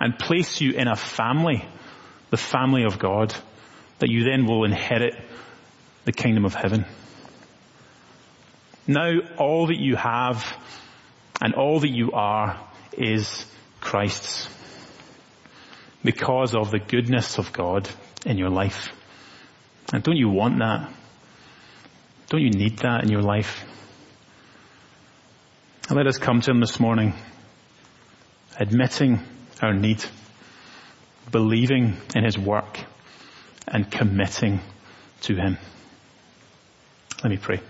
and 0.00 0.18
place 0.18 0.60
you 0.60 0.72
in 0.72 0.88
a 0.88 0.96
family, 0.96 1.64
the 2.30 2.36
family 2.36 2.82
of 2.82 2.98
God, 2.98 3.32
that 4.00 4.10
you 4.10 4.24
then 4.24 4.46
will 4.46 4.64
inherit 4.64 5.14
the 6.04 6.12
kingdom 6.12 6.44
of 6.44 6.54
heaven. 6.54 6.84
Now 8.88 9.12
all 9.38 9.68
that 9.68 9.78
you 9.78 9.94
have 9.94 10.44
and 11.40 11.54
all 11.54 11.78
that 11.80 11.90
you 11.90 12.10
are 12.12 12.58
is 12.92 13.46
Christ's 13.80 14.48
because 16.04 16.56
of 16.56 16.72
the 16.72 16.80
goodness 16.80 17.38
of 17.38 17.52
God 17.52 17.88
in 18.26 18.38
your 18.38 18.50
life. 18.50 18.88
And 19.92 20.02
don't 20.02 20.16
you 20.16 20.28
want 20.28 20.58
that? 20.58 20.92
Don't 22.32 22.40
you 22.40 22.50
need 22.50 22.78
that 22.78 23.04
in 23.04 23.10
your 23.10 23.20
life? 23.20 23.62
And 25.86 25.98
let 25.98 26.06
us 26.06 26.16
come 26.16 26.40
to 26.40 26.50
Him 26.50 26.60
this 26.60 26.80
morning, 26.80 27.12
admitting 28.58 29.20
our 29.60 29.74
need, 29.74 30.02
believing 31.30 31.98
in 32.16 32.24
His 32.24 32.38
work, 32.38 32.78
and 33.68 33.90
committing 33.90 34.60
to 35.20 35.34
Him. 35.34 35.58
Let 37.22 37.30
me 37.32 37.36
pray. 37.36 37.60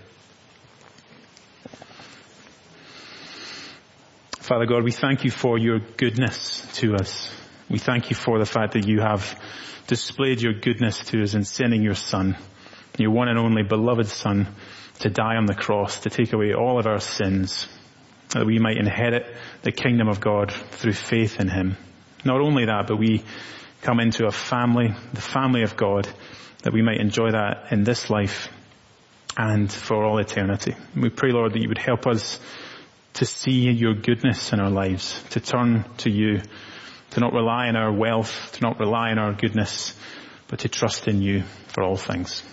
Father 4.39 4.65
God, 4.65 4.85
we 4.85 4.93
thank 4.93 5.25
you 5.25 5.31
for 5.31 5.57
your 5.57 5.79
goodness 5.79 6.65
to 6.75 6.95
us. 6.95 7.29
We 7.69 7.79
thank 7.79 8.11
you 8.11 8.15
for 8.15 8.39
the 8.39 8.45
fact 8.45 8.75
that 8.75 8.87
you 8.87 9.01
have 9.01 9.37
displayed 9.87 10.41
your 10.41 10.53
goodness 10.53 11.03
to 11.07 11.21
us 11.21 11.33
in 11.33 11.43
sending 11.43 11.83
your 11.83 11.95
Son 11.95 12.37
your 12.97 13.11
one 13.11 13.27
and 13.27 13.39
only 13.39 13.63
beloved 13.63 14.07
son 14.07 14.47
to 14.99 15.09
die 15.09 15.35
on 15.35 15.45
the 15.45 15.55
cross 15.55 16.01
to 16.01 16.09
take 16.09 16.33
away 16.33 16.53
all 16.53 16.79
of 16.79 16.85
our 16.85 16.99
sins 16.99 17.67
that 18.29 18.45
we 18.45 18.59
might 18.59 18.77
inherit 18.77 19.25
the 19.61 19.71
kingdom 19.71 20.07
of 20.07 20.19
God 20.19 20.51
through 20.51 20.93
faith 20.93 21.39
in 21.39 21.47
him. 21.47 21.77
Not 22.25 22.41
only 22.41 22.65
that, 22.65 22.87
but 22.87 22.97
we 22.97 23.23
come 23.81 23.99
into 23.99 24.25
a 24.25 24.31
family, 24.31 24.93
the 25.13 25.21
family 25.21 25.63
of 25.63 25.75
God, 25.75 26.07
that 26.63 26.73
we 26.73 26.81
might 26.81 26.99
enjoy 26.99 27.31
that 27.31 27.71
in 27.71 27.83
this 27.83 28.09
life 28.09 28.49
and 29.35 29.71
for 29.71 30.03
all 30.03 30.19
eternity. 30.19 30.75
We 30.95 31.09
pray, 31.09 31.31
Lord, 31.31 31.53
that 31.53 31.61
you 31.61 31.67
would 31.67 31.77
help 31.77 32.07
us 32.07 32.39
to 33.15 33.25
see 33.25 33.69
your 33.69 33.93
goodness 33.93 34.53
in 34.53 34.59
our 34.59 34.69
lives, 34.69 35.21
to 35.31 35.39
turn 35.39 35.85
to 35.97 36.09
you, 36.09 36.41
to 37.11 37.19
not 37.19 37.33
rely 37.33 37.67
on 37.67 37.75
our 37.75 37.91
wealth, 37.91 38.51
to 38.53 38.61
not 38.61 38.79
rely 38.79 39.11
on 39.11 39.19
our 39.19 39.33
goodness, 39.33 39.95
but 40.47 40.59
to 40.59 40.69
trust 40.69 41.07
in 41.07 41.21
you 41.21 41.43
for 41.67 41.83
all 41.83 41.97
things. 41.97 42.43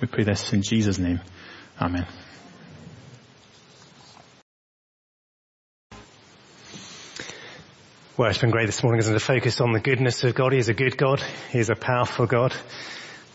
We 0.00 0.08
pray 0.08 0.24
this 0.24 0.54
in 0.54 0.62
Jesus' 0.62 0.98
name. 0.98 1.20
Amen. 1.78 2.06
Well, 8.16 8.30
it's 8.30 8.38
been 8.38 8.50
great 8.50 8.66
this 8.66 8.82
morning, 8.82 9.00
isn't 9.00 9.14
it, 9.14 9.20
focus 9.20 9.60
on 9.60 9.72
the 9.72 9.80
goodness 9.80 10.24
of 10.24 10.34
God. 10.34 10.52
He 10.52 10.58
is 10.58 10.68
a 10.68 10.74
good 10.74 10.96
God. 10.96 11.22
He 11.52 11.58
is 11.58 11.68
a 11.68 11.74
powerful 11.74 12.26
God. 12.26 12.54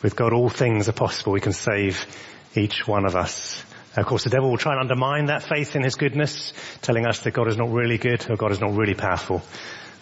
With 0.02 0.16
God, 0.16 0.34
all 0.34 0.50
things 0.50 0.90
are 0.90 0.94
possible. 0.94 1.34
We 1.34 1.40
can 1.40 1.54
save 1.54 2.06
each 2.56 2.88
one 2.88 3.06
of 3.06 3.16
us. 3.16 3.64
Of 3.96 4.06
course, 4.08 4.24
the 4.24 4.30
devil 4.32 4.50
will 4.50 4.58
try 4.58 4.74
and 4.74 4.82
undermine 4.82 5.26
that 5.26 5.44
faith 5.44 5.76
in 5.76 5.84
his 5.84 5.96
goodness, 5.96 6.52
telling 6.82 7.06
us 7.06 7.20
that 7.22 7.32
God 7.32 7.48
is 7.48 7.58
not 7.58 7.72
really 7.72 7.98
good 7.98 8.30
or 8.30 8.38
God 8.38 8.52
is 8.52 8.60
not 8.60 8.76
really 8.76 8.96
powerful. 8.96 9.44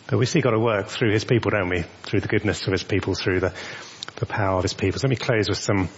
But 0.07 0.17
we 0.17 0.25
see 0.25 0.41
God 0.41 0.53
at 0.53 0.61
work 0.61 0.87
through 0.87 1.11
his 1.11 1.25
people, 1.25 1.51
don't 1.51 1.69
we? 1.69 1.83
Through 2.03 2.21
the 2.21 2.27
goodness 2.27 2.65
of 2.67 2.71
his 2.71 2.83
people, 2.83 3.15
through 3.15 3.41
the, 3.41 3.53
the 4.15 4.25
power 4.25 4.57
of 4.57 4.63
his 4.63 4.73
people. 4.73 4.99
So 4.99 5.07
let 5.07 5.11
me 5.11 5.25
close 5.25 5.47
with 5.47 5.59
some 5.59 5.89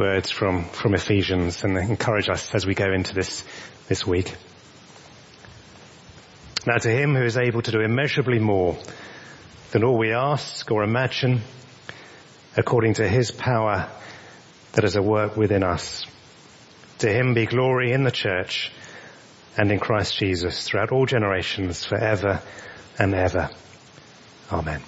words 0.00 0.30
from, 0.30 0.64
from 0.64 0.94
Ephesians 0.94 1.62
and 1.62 1.76
encourage 1.76 2.30
us 2.30 2.54
as 2.54 2.66
we 2.66 2.74
go 2.74 2.90
into 2.90 3.14
this, 3.14 3.44
this 3.86 4.06
week. 4.06 4.34
Now 6.66 6.78
to 6.78 6.90
him 6.90 7.14
who 7.14 7.22
is 7.22 7.36
able 7.36 7.60
to 7.60 7.70
do 7.70 7.80
immeasurably 7.80 8.38
more 8.38 8.78
than 9.72 9.84
all 9.84 9.98
we 9.98 10.12
ask 10.12 10.70
or 10.70 10.82
imagine, 10.82 11.42
according 12.56 12.94
to 12.94 13.06
his 13.06 13.30
power 13.30 13.90
that 14.72 14.84
is 14.84 14.96
at 14.96 15.04
work 15.04 15.36
within 15.36 15.62
us. 15.62 16.06
To 17.00 17.12
him 17.12 17.34
be 17.34 17.44
glory 17.44 17.92
in 17.92 18.02
the 18.02 18.10
church 18.10 18.72
and 19.58 19.70
in 19.70 19.80
Christ 19.80 20.16
Jesus 20.16 20.66
throughout 20.66 20.92
all 20.92 21.04
generations 21.04 21.84
forever 21.84 22.40
and 22.98 23.14
ever. 23.14 23.50
Amen. 24.50 24.80